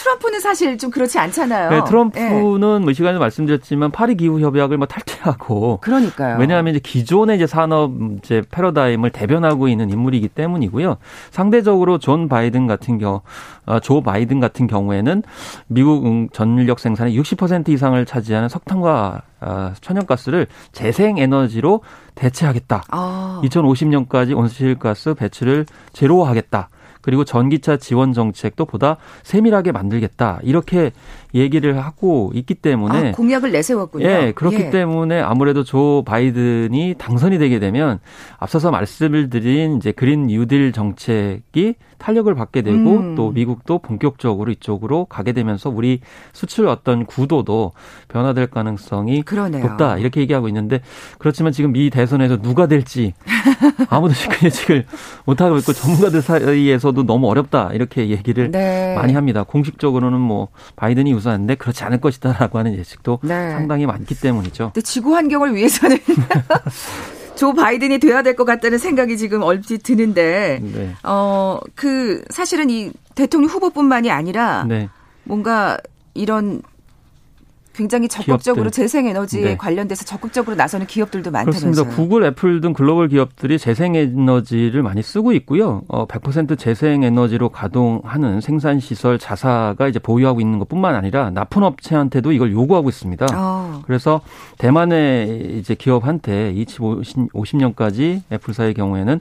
트럼프는 0.00 0.40
사실 0.40 0.78
좀 0.78 0.90
그렇지 0.90 1.18
않잖아요. 1.18 1.70
네, 1.70 1.84
트럼프는 1.84 2.80
예. 2.80 2.84
뭐 2.84 2.92
시간에 2.92 3.18
말씀드렸지만 3.18 3.90
파리 3.90 4.16
기후 4.16 4.40
협약을 4.40 4.78
뭐 4.78 4.86
탈퇴하고 4.86 5.78
그러니까요. 5.82 6.38
왜냐하면 6.38 6.74
이제 6.74 6.80
기존의 6.82 7.36
이제 7.36 7.46
산업 7.46 7.92
이제 8.18 8.42
패러다임을 8.50 9.10
대변하고 9.10 9.68
있는 9.68 9.90
인물이기 9.90 10.28
때문이고요. 10.28 10.96
상대적으로 11.30 11.98
존 11.98 12.28
바이든 12.28 12.66
같은 12.66 12.98
경우 12.98 13.20
어, 13.66 13.78
조 13.80 14.00
바이든 14.02 14.40
같은 14.40 14.66
경우에는 14.66 15.22
미국 15.66 16.28
전력 16.32 16.78
생산의 16.78 17.18
60% 17.20 17.68
이상을 17.68 18.04
차지하는 18.06 18.48
석탄과 18.48 19.22
어, 19.42 19.72
천연가스를 19.80 20.46
재생에너지로 20.72 21.82
대체하겠다. 22.14 22.84
아. 22.90 23.42
2050년까지 23.44 24.36
온실가스 24.36 25.14
배출을 25.14 25.66
제로화하겠다. 25.92 26.70
그리고 27.10 27.24
전기차 27.24 27.76
지원 27.76 28.12
정책도 28.12 28.66
보다 28.66 28.96
세밀하게 29.24 29.72
만들겠다. 29.72 30.38
이렇게 30.44 30.92
얘기를 31.34 31.76
하고 31.84 32.30
있기 32.36 32.54
때문에 32.54 33.08
아, 33.08 33.12
공약을 33.12 33.50
내세웠군요. 33.50 34.06
예, 34.06 34.32
그렇기 34.32 34.56
예. 34.56 34.70
때문에 34.70 35.20
아무래도 35.20 35.64
조 35.64 36.04
바이든이 36.06 36.94
당선이 36.98 37.38
되게 37.38 37.58
되면 37.58 37.98
앞서서 38.38 38.70
말씀을 38.70 39.28
드린 39.28 39.78
이제 39.78 39.90
그린 39.90 40.28
뉴딜 40.28 40.70
정책이 40.70 41.74
탄력을 42.00 42.34
받게 42.34 42.62
되고 42.62 42.76
음. 42.76 43.14
또 43.14 43.30
미국도 43.30 43.78
본격적으로 43.78 44.50
이쪽으로 44.50 45.04
가게 45.04 45.32
되면서 45.32 45.68
우리 45.70 46.00
수출 46.32 46.66
어떤 46.66 47.04
구도도 47.06 47.72
변화될 48.08 48.48
가능성이 48.48 49.22
그러네요. 49.22 49.64
높다 49.64 49.98
이렇게 49.98 50.20
얘기하고 50.22 50.48
있는데 50.48 50.80
그렇지만 51.18 51.52
지금 51.52 51.72
미 51.72 51.90
대선에서 51.90 52.38
누가 52.40 52.66
될지 52.66 53.12
아무도 53.90 54.14
지금 54.14 54.36
예측을 54.42 54.86
못하고 55.26 55.58
있고 55.58 55.72
전문가들 55.72 56.22
사이에서도 56.22 57.04
너무 57.04 57.28
어렵다 57.28 57.70
이렇게 57.74 58.08
얘기를 58.08 58.50
네. 58.50 58.94
많이 58.96 59.12
합니다. 59.12 59.44
공식적으로는 59.44 60.18
뭐 60.18 60.48
바이든이 60.76 61.12
우선인데 61.12 61.56
그렇지 61.56 61.84
않을 61.84 62.00
것이다라고 62.00 62.58
하는 62.58 62.74
예측도 62.74 63.20
네. 63.22 63.50
상당히 63.50 63.84
많기 63.86 64.18
때문이죠. 64.18 64.70
근데 64.72 64.80
지구 64.80 65.14
환경을 65.14 65.54
위해서는 65.54 65.98
조 67.40 67.54
바이든이 67.54 68.00
돼야 68.00 68.20
될 68.22 68.36
것 68.36 68.44
같다는 68.44 68.76
생각이 68.76 69.16
지금 69.16 69.40
얼핏 69.42 69.82
드는데 69.82 70.60
네. 70.62 70.94
어그 71.02 72.24
사실은 72.28 72.68
이 72.68 72.92
대통령 73.14 73.48
후보뿐만이 73.48 74.10
아니라 74.10 74.64
네. 74.68 74.90
뭔가 75.24 75.78
이런 76.12 76.60
굉장히 77.80 78.08
적극적으로 78.08 78.64
기업들. 78.64 78.82
재생에너지에 78.82 79.42
네. 79.42 79.56
관련돼서 79.56 80.04
적극적으로 80.04 80.54
나서는 80.54 80.86
기업들도 80.86 81.30
많다면서요. 81.30 81.72
그렇습니다. 81.72 81.96
구글, 81.96 82.24
애플 82.24 82.60
등 82.60 82.74
글로벌 82.74 83.08
기업들이 83.08 83.58
재생에너지를 83.58 84.82
많이 84.82 85.02
쓰고 85.02 85.32
있고요. 85.32 85.80
어, 85.88 86.06
100% 86.06 86.58
재생에너지로 86.58 87.48
가동하는 87.48 88.42
생산시설 88.42 89.18
자사가 89.18 89.88
이제 89.88 89.98
보유하고 89.98 90.42
있는 90.42 90.58
것뿐만 90.58 90.94
아니라 90.94 91.30
납품업체한테도 91.30 92.32
이걸 92.32 92.52
요구하고 92.52 92.90
있습니다. 92.90 93.26
어. 93.34 93.80
그래서 93.86 94.20
대만의 94.58 95.58
이제 95.58 95.74
기업한테 95.74 96.52
2050년까지 96.54 98.20
애플사의 98.30 98.74
경우에는 98.74 99.20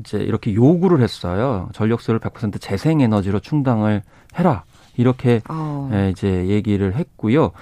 이제 0.00 0.18
이렇게 0.18 0.54
요구를 0.54 1.02
했어요. 1.02 1.68
전력수를 1.74 2.20
100% 2.20 2.58
재생에너지로 2.58 3.40
충당을 3.40 4.02
해라. 4.38 4.64
이렇게 4.96 5.40
어. 5.48 5.90
예, 5.92 6.10
이제 6.10 6.46
얘기를 6.48 6.94
했고요. 6.94 7.52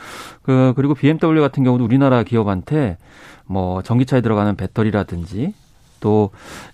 그 0.43 0.73
그리고 0.77 0.95
BMW 0.95 1.41
같은 1.41 1.65
경우도 1.65 1.85
우리나라 1.85 2.23
기업한테 2.23 2.99
뭐 3.47 3.83
전기차에 3.83 4.21
들어가는 4.21 4.57
배터리라든지 4.57 5.55
또 6.01 6.31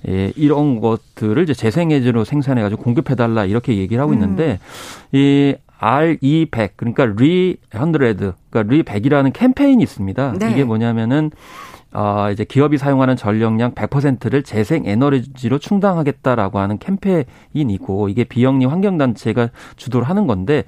예, 0.09 0.33
이런 0.37 0.81
것들을 0.81 1.43
이제 1.43 1.55
재생에너지로 1.55 2.25
생산해 2.25 2.63
가지고 2.63 2.83
공급해 2.83 3.15
달라 3.15 3.45
이렇게 3.45 3.77
얘기를 3.77 4.03
하고 4.03 4.13
있는데 4.15 4.59
음. 5.13 5.17
이 5.17 5.55
RE100 5.79 6.71
그러니까 6.77 7.07
리100 7.07 8.35
그러니까 8.51 8.75
리100이라는 8.75 9.33
캠페인이 9.33 9.83
있습니다. 9.83 10.35
네. 10.39 10.51
이게 10.51 10.65
뭐냐면은 10.65 11.31
어, 11.93 12.31
이제 12.31 12.45
기업이 12.45 12.77
사용하는 12.77 13.17
전력량 13.17 13.75
100%를 13.75 14.43
재생 14.43 14.85
에너지로 14.87 15.59
충당하겠다라고 15.59 16.59
하는 16.59 16.79
캠페인이고 16.79 18.09
이게 18.11 18.25
비영리 18.25 18.67
환경단체가 18.67 19.49
주도를 19.77 20.09
하는 20.09 20.27
건데 20.27 20.65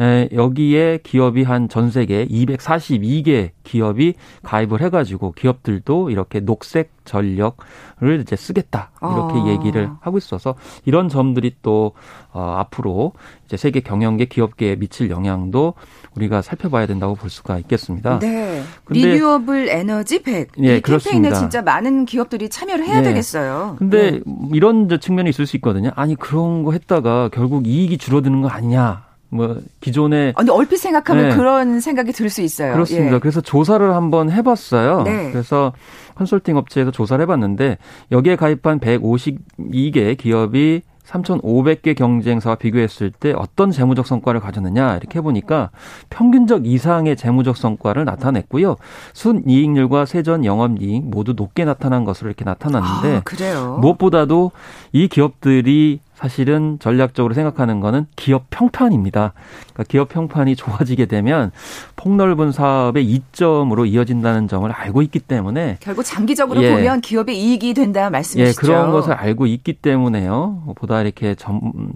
에, 0.00 0.28
여기에 0.32 1.00
기업이 1.02 1.42
한 1.42 1.68
전 1.68 1.90
세계 1.90 2.26
242개 2.26 3.50
기업이 3.64 4.14
가입을 4.42 4.80
해가지고 4.82 5.32
기업들도 5.32 6.10
이렇게 6.10 6.40
녹색 6.40 6.90
전력 7.04 7.56
을 8.02 8.20
이제 8.20 8.36
쓰겠다 8.36 8.90
이렇게 9.00 9.40
아. 9.40 9.46
얘기를 9.48 9.90
하고 10.00 10.18
있어서 10.18 10.54
이런 10.84 11.08
점들이 11.08 11.56
또 11.62 11.92
어, 12.32 12.56
앞으로 12.58 13.12
이제 13.46 13.56
세계 13.56 13.80
경영계 13.80 14.24
기업계에 14.24 14.76
미칠 14.76 15.10
영향도 15.10 15.74
우리가 16.16 16.42
살펴봐야 16.42 16.86
된다고 16.86 17.14
볼 17.14 17.30
수가 17.30 17.58
있겠습니다. 17.58 18.18
네. 18.18 18.62
리뉴어블 18.88 19.68
에너지 19.68 20.22
100. 20.22 20.48
예, 20.62 20.76
이 20.78 20.80
캠페인에 20.80 21.32
진짜 21.32 21.62
많은 21.62 22.04
기업들이 22.06 22.48
참여를 22.48 22.86
해야 22.86 23.02
네. 23.02 23.10
되겠어요. 23.10 23.76
근데 23.78 24.12
네. 24.12 24.20
이런 24.52 24.88
측면이 24.88 25.30
있을 25.30 25.46
수 25.46 25.56
있거든요. 25.56 25.90
아니 25.94 26.14
그런 26.14 26.62
거 26.64 26.72
했다가 26.72 27.28
결국 27.32 27.66
이익이 27.66 27.98
줄어드는 27.98 28.42
거 28.42 28.48
아니냐. 28.48 29.11
뭐 29.32 29.56
기존에 29.80 30.32
근데 30.36 30.52
얼핏 30.52 30.76
생각하면 30.76 31.30
네. 31.30 31.36
그런 31.36 31.80
생각이 31.80 32.12
들 32.12 32.28
수 32.28 32.42
있어요. 32.42 32.74
그렇습니다. 32.74 33.16
예. 33.16 33.18
그래서 33.18 33.40
조사를 33.40 33.94
한번 33.94 34.30
해봤어요. 34.30 35.02
네. 35.02 35.30
그래서 35.32 35.72
컨설팅 36.14 36.56
업체에서 36.58 36.90
조사를 36.90 37.20
해봤는데 37.22 37.78
여기에 38.12 38.36
가입한 38.36 38.78
152개 38.80 40.16
기업이 40.18 40.82
3,500개 41.06 41.96
경쟁사와 41.96 42.54
비교했을 42.56 43.10
때 43.10 43.32
어떤 43.36 43.70
재무적 43.70 44.06
성과를 44.06 44.40
가졌느냐 44.40 44.96
이렇게 44.96 45.18
해보니까 45.18 45.70
평균적 46.10 46.66
이상의 46.66 47.16
재무적 47.16 47.56
성과를 47.56 48.04
나타냈고요. 48.04 48.76
순이익률과 49.12 50.06
세전 50.06 50.44
영업이익 50.44 51.04
모두 51.04 51.34
높게 51.34 51.64
나타난 51.64 52.04
것으로 52.04 52.28
이렇게 52.28 52.44
나타났는데 52.44 53.22
아, 53.56 53.76
무엇보다도 53.80 54.52
이 54.92 55.08
기업들이 55.08 56.00
사실은 56.22 56.78
전략적으로 56.78 57.34
생각하는 57.34 57.80
거는 57.80 58.06
기업 58.14 58.46
평판입니다. 58.50 59.32
그러니까 59.72 59.84
기업 59.88 60.08
평판이 60.08 60.54
좋아지게 60.54 61.06
되면 61.06 61.50
폭넓은 61.96 62.52
사업의 62.52 63.04
이점으로 63.04 63.86
이어진다는 63.86 64.46
점을 64.46 64.70
알고 64.70 65.02
있기 65.02 65.18
때문에 65.18 65.78
결국 65.80 66.04
장기적으로 66.04 66.62
예. 66.62 66.70
보면 66.70 67.00
기업의 67.00 67.36
이익이 67.36 67.74
된다 67.74 68.08
말씀이시죠. 68.08 68.48
예, 68.48 68.52
그런 68.54 68.92
것을 68.92 69.14
알고 69.14 69.46
있기 69.46 69.72
때문에요. 69.72 70.74
보다 70.76 71.00
이렇게 71.00 71.34
점, 71.34 71.92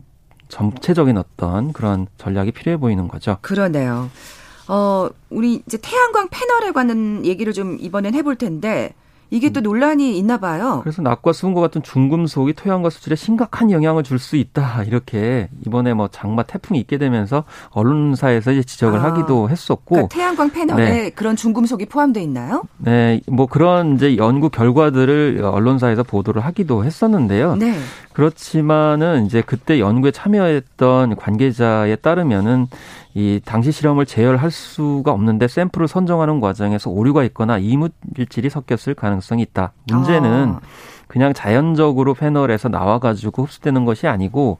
전체적인 0.48 1.16
어떤 1.18 1.72
그런 1.72 2.08
전략이 2.18 2.50
필요해 2.50 2.78
보이는 2.78 3.06
거죠. 3.06 3.36
그러네요. 3.42 4.10
어, 4.66 5.08
우리 5.30 5.62
이제 5.64 5.78
태양광 5.80 6.26
패널에 6.30 6.72
관한 6.72 7.24
얘기를 7.24 7.52
좀 7.52 7.76
이번엔 7.78 8.14
해볼 8.14 8.34
텐데 8.34 8.92
이게 9.30 9.50
또 9.50 9.60
논란이 9.60 10.16
있나 10.18 10.38
봐요. 10.38 10.80
그래서 10.82 11.02
낙과 11.02 11.32
수은과 11.32 11.60
같은 11.60 11.82
중금속이 11.82 12.52
토양과 12.54 12.90
수질에 12.90 13.16
심각한 13.16 13.70
영향을 13.70 14.02
줄 14.02 14.16
수 14.18 14.36
있다. 14.36 14.82
이렇게 14.84 15.48
이번에 15.66 15.92
뭐 15.92 16.08
장마 16.08 16.42
태풍이 16.44 16.80
있게 16.80 16.96
되면서 16.96 17.44
언론사에서 17.70 18.52
이제 18.52 18.62
지적을 18.62 18.98
아, 19.00 19.04
하기도 19.04 19.50
했었고. 19.50 19.84
그러니까 19.94 20.14
태양광 20.14 20.50
패널에 20.50 20.90
네. 20.90 21.10
그런 21.10 21.36
중금속이 21.36 21.86
포함되어 21.86 22.22
있나요? 22.22 22.62
네, 22.78 23.20
뭐 23.26 23.46
그런 23.46 23.96
이제 23.96 24.16
연구 24.16 24.48
결과들을 24.48 25.42
언론사에서 25.44 26.02
보도를 26.02 26.44
하기도 26.44 26.84
했었는데요. 26.84 27.56
네. 27.56 27.74
그렇지만은 28.14 29.26
이제 29.26 29.42
그때 29.44 29.78
연구에 29.78 30.10
참여했던 30.10 31.16
관계자에 31.16 31.96
따르면은 31.96 32.66
이 33.16 33.40
당시 33.42 33.72
실험을 33.72 34.04
재열할 34.04 34.50
수가 34.50 35.10
없는데 35.10 35.48
샘플을 35.48 35.88
선정하는 35.88 36.38
과정에서 36.38 36.90
오류가 36.90 37.24
있거나 37.24 37.56
이물질이 37.56 38.50
섞였을 38.50 38.94
가능성이 38.94 39.40
있다. 39.40 39.72
문제는 39.90 40.48
아. 40.50 40.60
그냥 41.06 41.32
자연적으로 41.32 42.14
패널에서 42.14 42.68
나와가지고 42.68 43.44
흡수되는 43.44 43.84
것이 43.84 44.06
아니고 44.06 44.58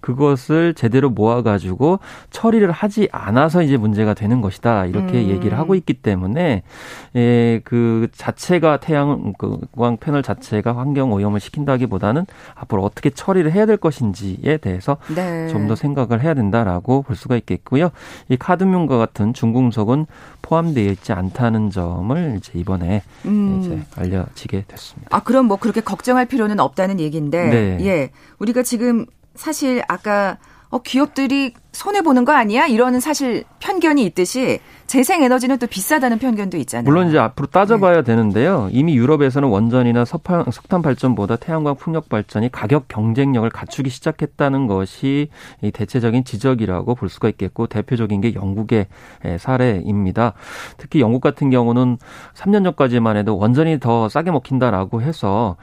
그것을 0.00 0.74
제대로 0.74 1.10
모아가지고 1.10 1.98
처리를 2.30 2.70
하지 2.70 3.08
않아서 3.12 3.62
이제 3.62 3.76
문제가 3.76 4.14
되는 4.14 4.40
것이다 4.40 4.86
이렇게 4.86 5.18
음. 5.18 5.28
얘기를 5.28 5.58
하고 5.58 5.74
있기 5.74 5.94
때문에 5.94 6.62
예, 7.16 7.60
그 7.64 8.08
자체가 8.12 8.78
태양광 8.78 9.32
그 9.38 9.58
패널 10.00 10.22
자체가 10.22 10.76
환경 10.76 11.12
오염을 11.12 11.40
시킨다기보다는 11.40 12.26
앞으로 12.54 12.84
어떻게 12.84 13.10
처리를 13.10 13.52
해야 13.52 13.66
될 13.66 13.76
것인지에 13.76 14.58
대해서 14.58 14.98
네. 15.14 15.48
좀더 15.48 15.74
생각을 15.74 16.22
해야 16.22 16.34
된다라고 16.34 17.02
볼 17.02 17.16
수가 17.16 17.36
있겠고요. 17.36 17.90
이 18.28 18.36
카드뮴과 18.36 18.98
같은 18.98 19.34
중금속은 19.34 20.06
포함되어 20.48 20.90
있지 20.92 21.12
않다는 21.12 21.70
점을 21.70 22.36
이제 22.38 22.52
이번에 22.54 23.02
음. 23.26 23.60
이제 23.60 23.82
알려지게 23.96 24.64
됐습니다. 24.66 25.14
아 25.14 25.22
그럼 25.22 25.46
뭐 25.46 25.58
그렇게 25.58 25.82
걱정할 25.82 26.24
필요는 26.24 26.58
없다는 26.58 27.00
얘기인데, 27.00 27.48
네. 27.50 27.86
예, 27.86 28.10
우리가 28.38 28.62
지금 28.62 29.04
사실 29.34 29.82
아까 29.88 30.38
어, 30.70 30.78
기업들이 30.78 31.52
손해 31.72 32.02
보는 32.02 32.24
거 32.24 32.32
아니야? 32.32 32.66
이런 32.66 32.98
사실 33.00 33.44
편견이 33.60 34.04
있듯이 34.06 34.58
재생 34.86 35.22
에너지는 35.22 35.58
또 35.58 35.66
비싸다는 35.66 36.18
편견도 36.18 36.56
있잖아요. 36.56 36.90
물론 36.90 37.08
이제 37.08 37.18
앞으로 37.18 37.46
따져봐야 37.48 37.96
네. 37.96 38.02
되는데요. 38.04 38.68
이미 38.72 38.96
유럽에서는 38.96 39.46
원전이나 39.46 40.06
석탄, 40.06 40.44
석탄 40.50 40.80
발전보다 40.80 41.36
태양광 41.36 41.76
풍력 41.76 42.08
발전이 42.08 42.50
가격 42.50 42.88
경쟁력을 42.88 43.48
갖추기 43.50 43.90
시작했다는 43.90 44.66
것이 44.66 45.28
이 45.60 45.70
대체적인 45.70 46.24
지적이라고 46.24 46.94
볼 46.94 47.10
수가 47.10 47.28
있겠고 47.28 47.66
대표적인 47.66 48.22
게 48.22 48.34
영국의 48.34 48.86
사례입니다. 49.38 50.32
특히 50.78 51.00
영국 51.00 51.20
같은 51.20 51.50
경우는 51.50 51.98
3년 52.34 52.64
전까지만 52.64 53.18
해도 53.18 53.36
원전이 53.36 53.80
더 53.80 54.08
싸게 54.08 54.30
먹힌다라고 54.30 55.02
해서 55.02 55.56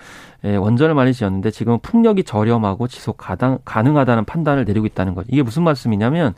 예, 0.44 0.56
원전을 0.56 0.94
많이 0.94 1.12
지었는데 1.12 1.50
지금 1.50 1.80
풍력이 1.80 2.24
저렴하고 2.24 2.88
지속 2.88 3.18
가당, 3.18 3.58
가능하다는 3.66 4.26
판단을 4.26 4.66
내리고 4.66 4.86
있다는 4.86 5.16
거죠. 5.16 5.28
이게 5.32 5.42
무슨 5.42 5.64
말씀이냐 5.64 6.05
면 6.10 6.34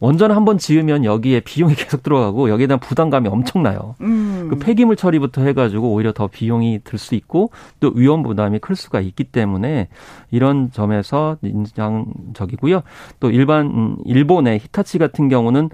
원전을 0.00 0.34
한번 0.34 0.58
지으면 0.58 1.04
여기에 1.04 1.40
비용이 1.40 1.74
계속 1.76 2.02
들어가고 2.02 2.50
여기에 2.50 2.66
대한 2.66 2.80
부담감이 2.80 3.28
엄청나요. 3.28 3.94
음. 4.00 4.48
그 4.50 4.56
폐기물 4.58 4.96
처리부터 4.96 5.42
해가지고 5.42 5.92
오히려 5.92 6.12
더 6.12 6.26
비용이 6.26 6.80
들 6.84 6.98
수 7.02 7.14
있고 7.14 7.50
또 7.80 7.92
위험 7.94 8.22
부담이 8.22 8.60
클 8.60 8.76
수가 8.76 9.00
있기 9.00 9.24
때문에 9.24 9.88
이런 10.30 10.70
점에서 10.70 11.36
인상적이고요. 11.42 12.82
또 13.20 13.30
일반 13.30 13.66
음, 13.66 13.96
일본의 14.04 14.60
히타치 14.60 14.98
같은 14.98 15.28
경우는 15.28 15.70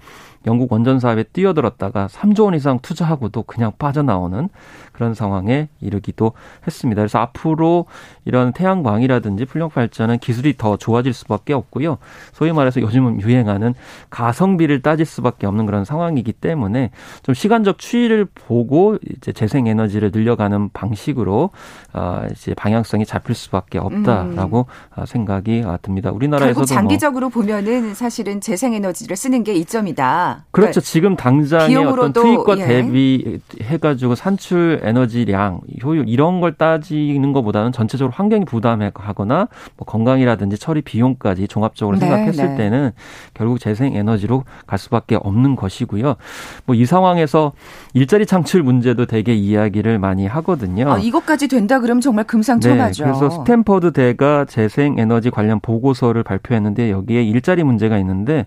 영국 0.48 0.72
원전 0.72 0.98
사업에 0.98 1.24
뛰어들었다가 1.24 2.08
3조 2.08 2.44
원 2.46 2.54
이상 2.54 2.78
투자하고도 2.80 3.42
그냥 3.42 3.70
빠져나오는 3.78 4.48
그런 4.92 5.14
상황에 5.14 5.68
이르기도 5.80 6.32
했습니다. 6.66 7.02
그래서 7.02 7.18
앞으로 7.18 7.84
이런 8.24 8.52
태양광이라든지 8.52 9.44
풍력 9.44 9.74
발전은 9.74 10.18
기술이 10.18 10.56
더 10.56 10.76
좋아질 10.78 11.12
수밖에 11.12 11.52
없고요. 11.52 11.98
소위 12.32 12.52
말해서 12.52 12.80
요즘은 12.80 13.20
유행하는 13.20 13.74
가성비를 14.08 14.80
따질 14.80 15.04
수밖에 15.04 15.46
없는 15.46 15.66
그런 15.66 15.84
상황이기 15.84 16.32
때문에 16.32 16.90
좀 17.22 17.34
시간적 17.34 17.78
추이를 17.78 18.24
보고 18.24 18.96
이제 19.16 19.32
재생 19.32 19.66
에너지를 19.66 20.10
늘려가는 20.12 20.70
방식으로 20.70 21.50
어 21.92 22.22
이제 22.32 22.54
방향성이 22.54 23.04
잡힐 23.04 23.34
수밖에 23.34 23.78
없다라고 23.78 24.66
음. 24.98 25.06
생각이 25.06 25.62
듭니다. 25.82 26.10
우리나라에서도 26.10 26.60
뭐 26.60 26.64
장기적으로 26.64 27.28
뭐 27.28 27.42
보면은 27.42 27.94
사실은 27.94 28.40
재생 28.40 28.72
에너지를 28.72 29.14
쓰는 29.14 29.44
게 29.44 29.54
이점이다. 29.54 30.37
그렇죠. 30.50 30.70
그러니까 30.70 30.80
지금 30.80 31.16
당장의 31.16 31.76
어떤 31.76 32.12
투입과 32.14 32.58
예. 32.58 32.66
대비해가지고 32.66 34.14
산출 34.14 34.80
에너지량, 34.82 35.60
효율 35.84 36.08
이런 36.08 36.40
걸 36.40 36.54
따지는 36.54 37.32
것보다는 37.34 37.72
전체적으로 37.72 38.14
환경이 38.14 38.46
부담하거나 38.46 39.48
뭐 39.76 39.86
건강이라든지 39.86 40.56
처리 40.58 40.80
비용까지 40.80 41.48
종합적으로 41.48 41.98
네, 41.98 42.06
생각했을 42.06 42.48
네. 42.50 42.56
때는 42.56 42.92
결국 43.34 43.60
재생 43.60 43.94
에너지로 43.94 44.44
갈 44.66 44.78
수밖에 44.78 45.16
없는 45.16 45.54
것이고요. 45.54 46.16
뭐 46.64 46.78
이 46.78 46.86
상황에서 46.86 47.52
일자리 47.92 48.24
창출 48.24 48.62
문제도 48.62 49.04
되게 49.04 49.34
이야기를 49.34 49.98
많이 49.98 50.28
하거든요. 50.28 50.92
아, 50.92 50.98
이것까지 50.98 51.48
된다 51.48 51.80
그러면 51.80 52.00
정말 52.00 52.24
금상첨화죠. 52.24 53.04
네, 53.04 53.10
그래서 53.10 53.30
스탠퍼드 53.30 53.92
대가 53.92 54.44
재생 54.44 54.96
에너지 54.98 55.30
관련 55.30 55.58
보고서를 55.58 56.22
발표했는데 56.22 56.92
여기에 56.92 57.24
일자리 57.24 57.64
문제가 57.64 57.98
있는데 57.98 58.46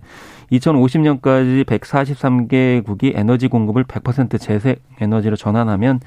2050년까지 0.51 1.63
143개국이 1.65 3.13
에너지 3.15 3.47
공급을 3.47 3.83
100% 3.85 4.39
재생 4.39 4.75
에너지로 4.99 5.35
전환하면 5.35 5.99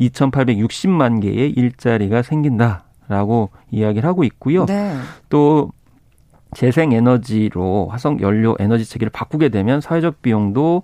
2,860만 0.00 1.22
개의 1.22 1.50
일자리가 1.50 2.22
생긴다라고 2.22 3.50
이야기를 3.70 4.08
하고 4.08 4.24
있고요. 4.24 4.66
네. 4.66 4.96
또 5.28 5.70
재생 6.54 6.92
에너지로 6.92 7.88
화석 7.90 8.20
연료 8.22 8.56
에너지 8.58 8.84
체계를 8.84 9.10
바꾸게 9.10 9.50
되면 9.50 9.80
사회적 9.80 10.22
비용도 10.22 10.82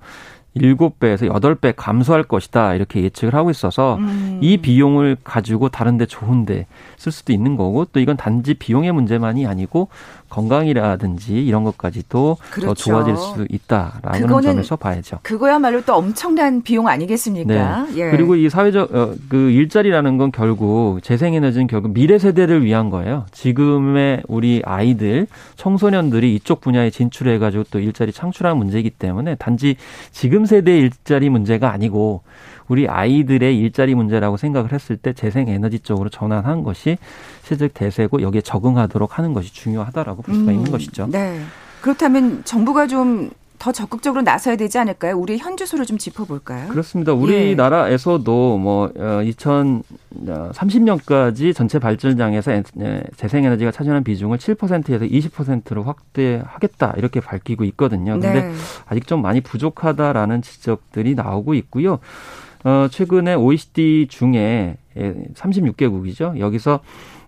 7배에서 0.57 1.31
8배 1.31 1.75
감소할 1.77 2.25
것이다. 2.25 2.75
이렇게 2.75 3.03
예측을 3.03 3.35
하고 3.35 3.51
있어서 3.51 3.97
음. 3.97 4.39
이 4.43 4.59
비용을 4.59 5.17
가지고 5.25 5.69
다른데 5.69 6.07
좋은데 6.07 6.67
쓸 6.97 7.13
수도 7.13 7.33
있는 7.33 7.57
거고 7.57 7.87
또 7.87 8.01
이건 8.01 8.17
단지 8.17 8.55
비용의 8.55 8.93
문제만이 8.93 9.47
아니고 9.47 9.89
건강이라든지 10.33 11.45
이런 11.45 11.63
것까지도 11.65 12.39
그렇죠. 12.51 12.67
더 12.67 12.75
좋아질 12.75 13.17
수 13.17 13.47
있다라는 13.51 14.43
점에서 14.43 14.77
봐야죠. 14.77 15.19
그거야말로 15.23 15.83
또 15.83 15.95
엄청난 15.95 16.63
비용 16.63 16.89
아니겠습니까? 16.89 17.87
네. 17.87 17.97
예. 17.97 18.11
그리고 18.11 18.35
이 18.35 18.49
사회적 18.49 18.95
어, 18.95 19.15
그 19.29 19.51
일자리라는 19.51 20.17
건 20.17 20.33
결국 20.33 21.01
재생에너지는 21.03 21.67
결국 21.67 21.93
미래 21.93 22.19
세대를 22.19 22.65
위한 22.65 22.89
거예요. 22.89 23.27
지금의 23.33 24.23
우리 24.27 24.63
아이들, 24.65 25.27
청소년들이 25.57 26.35
이쪽 26.35 26.63
분야에 26.63 26.89
진출해 26.89 27.39
가지고 27.39 27.65
또 27.71 27.79
일자리 27.79 28.11
창출하는 28.11 28.57
문제이기 28.57 28.89
때문에 28.91 29.35
단지 29.35 29.77
지금 30.13 30.42
세대의 30.47 30.81
일자리 30.81 31.29
문제가 31.29 31.73
아니고 31.73 32.23
우리 32.69 32.89
아이들의 32.89 33.59
일자리 33.59 33.95
문제라고 33.95 34.37
생각을 34.37 34.73
했을 34.73 34.97
때 34.97 35.13
재생 35.13 35.49
에너지 35.49 35.79
쪽으로 35.81 36.09
전환한 36.09 36.63
것이 36.63 36.97
실적 37.43 37.73
대세고 37.75 38.23
여기에 38.23 38.41
적응하도록 38.43 39.19
하는 39.19 39.33
것이 39.33 39.53
중요하다라고 39.53 40.23
볼 40.23 40.35
수가 40.35 40.51
음, 40.53 40.57
있는 40.57 40.71
것이죠. 40.71 41.09
네. 41.11 41.41
그렇다면 41.81 42.45
정부가 42.45 42.87
좀 42.87 43.31
더 43.63 43.71
적극적으로 43.71 44.23
나서야 44.23 44.57
되지 44.57 44.79
않을까요? 44.79 45.17
우리 45.17 45.39
현주소를 45.39 45.87
좀 45.87 45.97
짚어볼까요? 45.97 46.71
그렇습니다. 46.71 47.13
우리나라에서도 47.13 48.59
뭐 48.59 48.93
2030년까지 48.93 51.51
어, 51.51 51.53
전체 51.53 51.79
발전장에서 51.79 52.61
재생에너지가 53.15 53.71
차지하는 53.71 54.03
비중을 54.03 54.39
7%에서 54.39 55.05
20%로 55.05 55.85
확대하겠다 55.85 56.95
이렇게 56.97 57.21
밝히고 57.21 57.63
있거든요. 57.67 58.15
근데 58.15 58.33
네. 58.33 58.53
아직 58.87 59.07
좀 59.07 59.23
많이 59.23 59.41
부족하다라는 59.41 60.43
지적들이 60.43 61.15
나오고 61.15 61.55
있고요. 61.55 62.01
어, 62.65 62.89
최근에 62.91 63.35
OECD 63.35 64.09
중에 64.11 64.77
36개국이죠. 64.97 66.41
여기서 66.41 66.81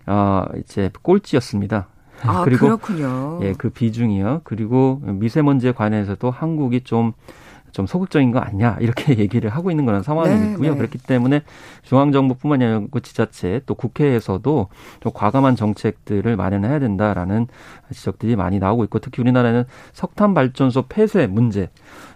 어, 0.05 0.43
이제 0.59 0.89
꼴찌였습니다. 1.01 1.87
아, 2.23 2.43
그리고 2.45 2.65
그렇군요. 2.65 3.39
예, 3.43 3.53
그 3.57 3.69
비중이요. 3.69 4.41
그리고 4.43 5.01
미세먼지에 5.03 5.71
관해서도 5.73 6.31
한국이 6.31 6.81
좀좀 6.81 7.85
소극적인 7.87 8.31
거 8.31 8.39
아니냐 8.39 8.77
이렇게 8.79 9.15
얘기를 9.19 9.49
하고 9.49 9.71
있는 9.71 9.85
그런 9.85 10.03
상황이고요. 10.03 10.57
네, 10.57 10.69
네. 10.69 10.77
그렇기 10.77 10.97
때문에 10.99 11.41
중앙정부뿐만이 11.83 12.65
아니고 12.65 12.99
지자체 12.99 13.61
또 13.65 13.75
국회에서도 13.75 14.67
좀 15.01 15.11
과감한 15.13 15.55
정책들을 15.55 16.35
마련해야 16.35 16.79
된다라는 16.79 17.47
지적들이 17.91 18.35
많이 18.35 18.59
나오고 18.59 18.83
있고 18.85 18.99
특히 18.99 19.21
우리나라는 19.21 19.65
석탄 19.93 20.33
발전소 20.33 20.83
폐쇄 20.83 21.27
문제 21.27 21.69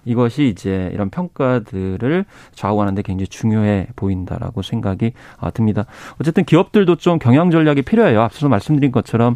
이것이 0.06 0.48
이제 0.48 0.90
이런 0.94 1.10
평가들을 1.10 2.26
좌우하는데 2.54 3.02
굉장히 3.02 3.28
중요해 3.28 3.88
보인다라고 3.96 4.62
생각이 4.62 5.14
아, 5.40 5.50
듭니다. 5.52 5.86
어쨌든 6.20 6.46
기업들도 6.46 6.96
좀 6.96 7.20
경영 7.20 7.52
전략이 7.52 7.82
필요해요. 7.84 8.22
앞서서 8.22 8.50
말씀드린 8.50 8.92
것처럼 8.92 9.36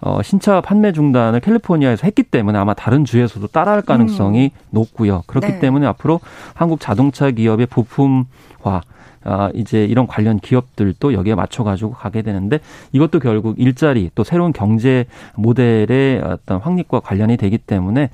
어, 0.00 0.22
신차 0.22 0.60
판매 0.60 0.92
중단을 0.92 1.40
캘리포니아에서 1.40 2.02
했기 2.04 2.22
때문에 2.22 2.58
아마 2.58 2.74
다른 2.74 3.04
주에서도 3.04 3.46
따라할 3.48 3.82
가능성이 3.82 4.52
음. 4.54 4.60
높고요. 4.70 5.22
그렇기 5.26 5.46
네. 5.46 5.58
때문에 5.58 5.86
앞으로 5.86 6.20
한국 6.54 6.80
자동차 6.80 7.30
기업의 7.30 7.66
부품화 7.66 8.82
아, 9.30 9.50
이제 9.54 9.84
이런 9.84 10.06
관련 10.06 10.38
기업들도 10.38 11.12
여기에 11.12 11.34
맞춰가지고 11.34 11.92
가게 11.92 12.22
되는데 12.22 12.60
이것도 12.92 13.20
결국 13.20 13.60
일자리 13.60 14.10
또 14.14 14.24
새로운 14.24 14.54
경제 14.54 15.04
모델의 15.34 16.22
어떤 16.24 16.60
확립과 16.60 17.00
관련이 17.00 17.36
되기 17.36 17.58
때문에 17.58 18.08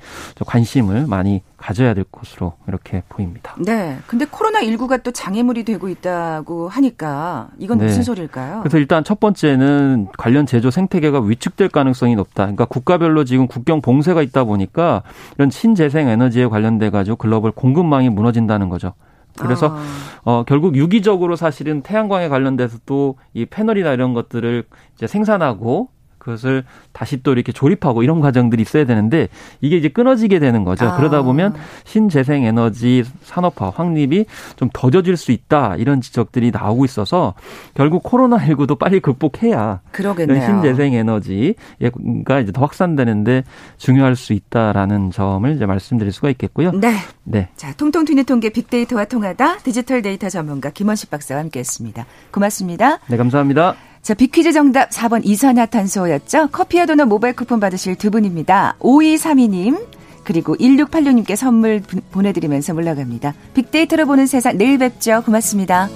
관심을 0.45 1.07
많이 1.07 1.41
가져야 1.55 1.93
될 1.93 2.03
것으로 2.03 2.53
이렇게 2.67 3.01
보입니다. 3.07 3.55
네. 3.65 3.97
근데 4.07 4.25
코로나19가 4.25 5.03
또 5.03 5.11
장애물이 5.11 5.63
되고 5.63 5.87
있다고 5.87 6.67
하니까 6.67 7.47
이건 7.59 7.77
네. 7.77 7.85
무슨 7.85 8.03
소리일까요? 8.03 8.59
그래서 8.59 8.77
일단 8.77 9.05
첫 9.05 9.21
번째는 9.21 10.09
관련 10.17 10.45
제조 10.45 10.69
생태계가 10.69 11.21
위축될 11.21 11.69
가능성이 11.69 12.15
높다. 12.15 12.43
그러니까 12.43 12.65
국가별로 12.65 13.23
지금 13.23 13.47
국경 13.47 13.81
봉쇄가 13.81 14.21
있다 14.21 14.43
보니까 14.43 15.03
이런 15.37 15.49
신재생 15.49 16.09
에너지에 16.09 16.47
관련돼 16.47 16.89
가지고 16.89 17.15
글로벌 17.15 17.51
공급망이 17.51 18.09
무너진다는 18.09 18.67
거죠. 18.67 18.93
그래서 19.39 19.69
아. 19.75 19.83
어 20.23 20.43
결국 20.47 20.75
유기적으로 20.75 21.35
사실은 21.35 21.81
태양광에 21.81 22.29
관련돼서 22.29 22.79
또 22.85 23.15
이 23.33 23.45
패널이나 23.45 23.91
이런 23.93 24.13
것들을 24.13 24.63
이제 24.95 25.07
생산하고 25.07 25.89
그것을 26.25 26.63
다시 26.91 27.21
또 27.21 27.33
이렇게 27.33 27.51
조립하고 27.51 28.01
이런 28.01 28.19
과정들이 28.19 28.63
있어야 28.63 28.85
되는데 28.85 29.29
이게 29.61 29.77
이제 29.77 29.89
끊어지게 29.89 30.39
되는 30.39 30.63
거죠. 30.63 30.87
아. 30.87 30.97
그러다 30.97 31.21
보면 31.21 31.53
신재생 31.83 32.43
에너지 32.45 33.03
산업화 33.21 33.69
확립이 33.69 34.25
좀 34.55 34.69
더뎌질 34.73 35.17
수 35.17 35.31
있다 35.31 35.75
이런 35.77 36.01
지적들이 36.01 36.49
나오고 36.49 36.83
있어서 36.85 37.35
결국 37.75 38.01
코로나19도 38.03 38.79
빨리 38.79 38.99
극복해야 38.99 39.81
그러겠네요. 39.91 40.43
신재생 40.43 40.93
에너지가 40.93 42.39
이제 42.41 42.51
더 42.51 42.61
확산되는데 42.61 43.43
중요할 43.77 44.15
수 44.15 44.33
있다라는 44.33 45.11
점을 45.11 45.55
이제 45.55 45.67
말씀드릴 45.67 46.11
수가 46.11 46.31
있겠고요. 46.31 46.71
네. 46.71 46.95
네. 47.23 47.49
자, 47.55 47.71
통통 47.73 48.05
튀는 48.05 48.25
통계 48.25 48.49
빅데이터와 48.49 49.05
통하다 49.05 49.59
디지털 49.59 50.01
데이터 50.01 50.27
전문가 50.29 50.71
김원식 50.71 51.11
박사와 51.11 51.39
함께했습니다. 51.41 52.05
고맙습니다. 52.31 52.97
네, 53.07 53.17
감사합니다. 53.17 53.75
자, 54.05 54.13
비퀴즈 54.13 54.53
정답 54.53 54.91
4번 54.91 55.21
이산화탄소였죠? 55.23 56.49
커피와 56.51 56.85
도넛 56.85 57.07
모바일 57.07 57.35
쿠폰 57.35 57.59
받으실 57.59 57.95
두 57.95 58.11
분입니다. 58.11 58.75
5232님, 58.79 59.83
그리고 60.23 60.55
1686님께 60.57 61.35
선물 61.35 61.81
보내드리면서 62.11 62.75
물러갑니다. 62.75 63.33
빅데이터로 63.55 64.05
보는 64.05 64.27
세상 64.27 64.59
내일 64.59 64.77
뵙죠. 64.77 65.23
고맙습니다. 65.25 65.89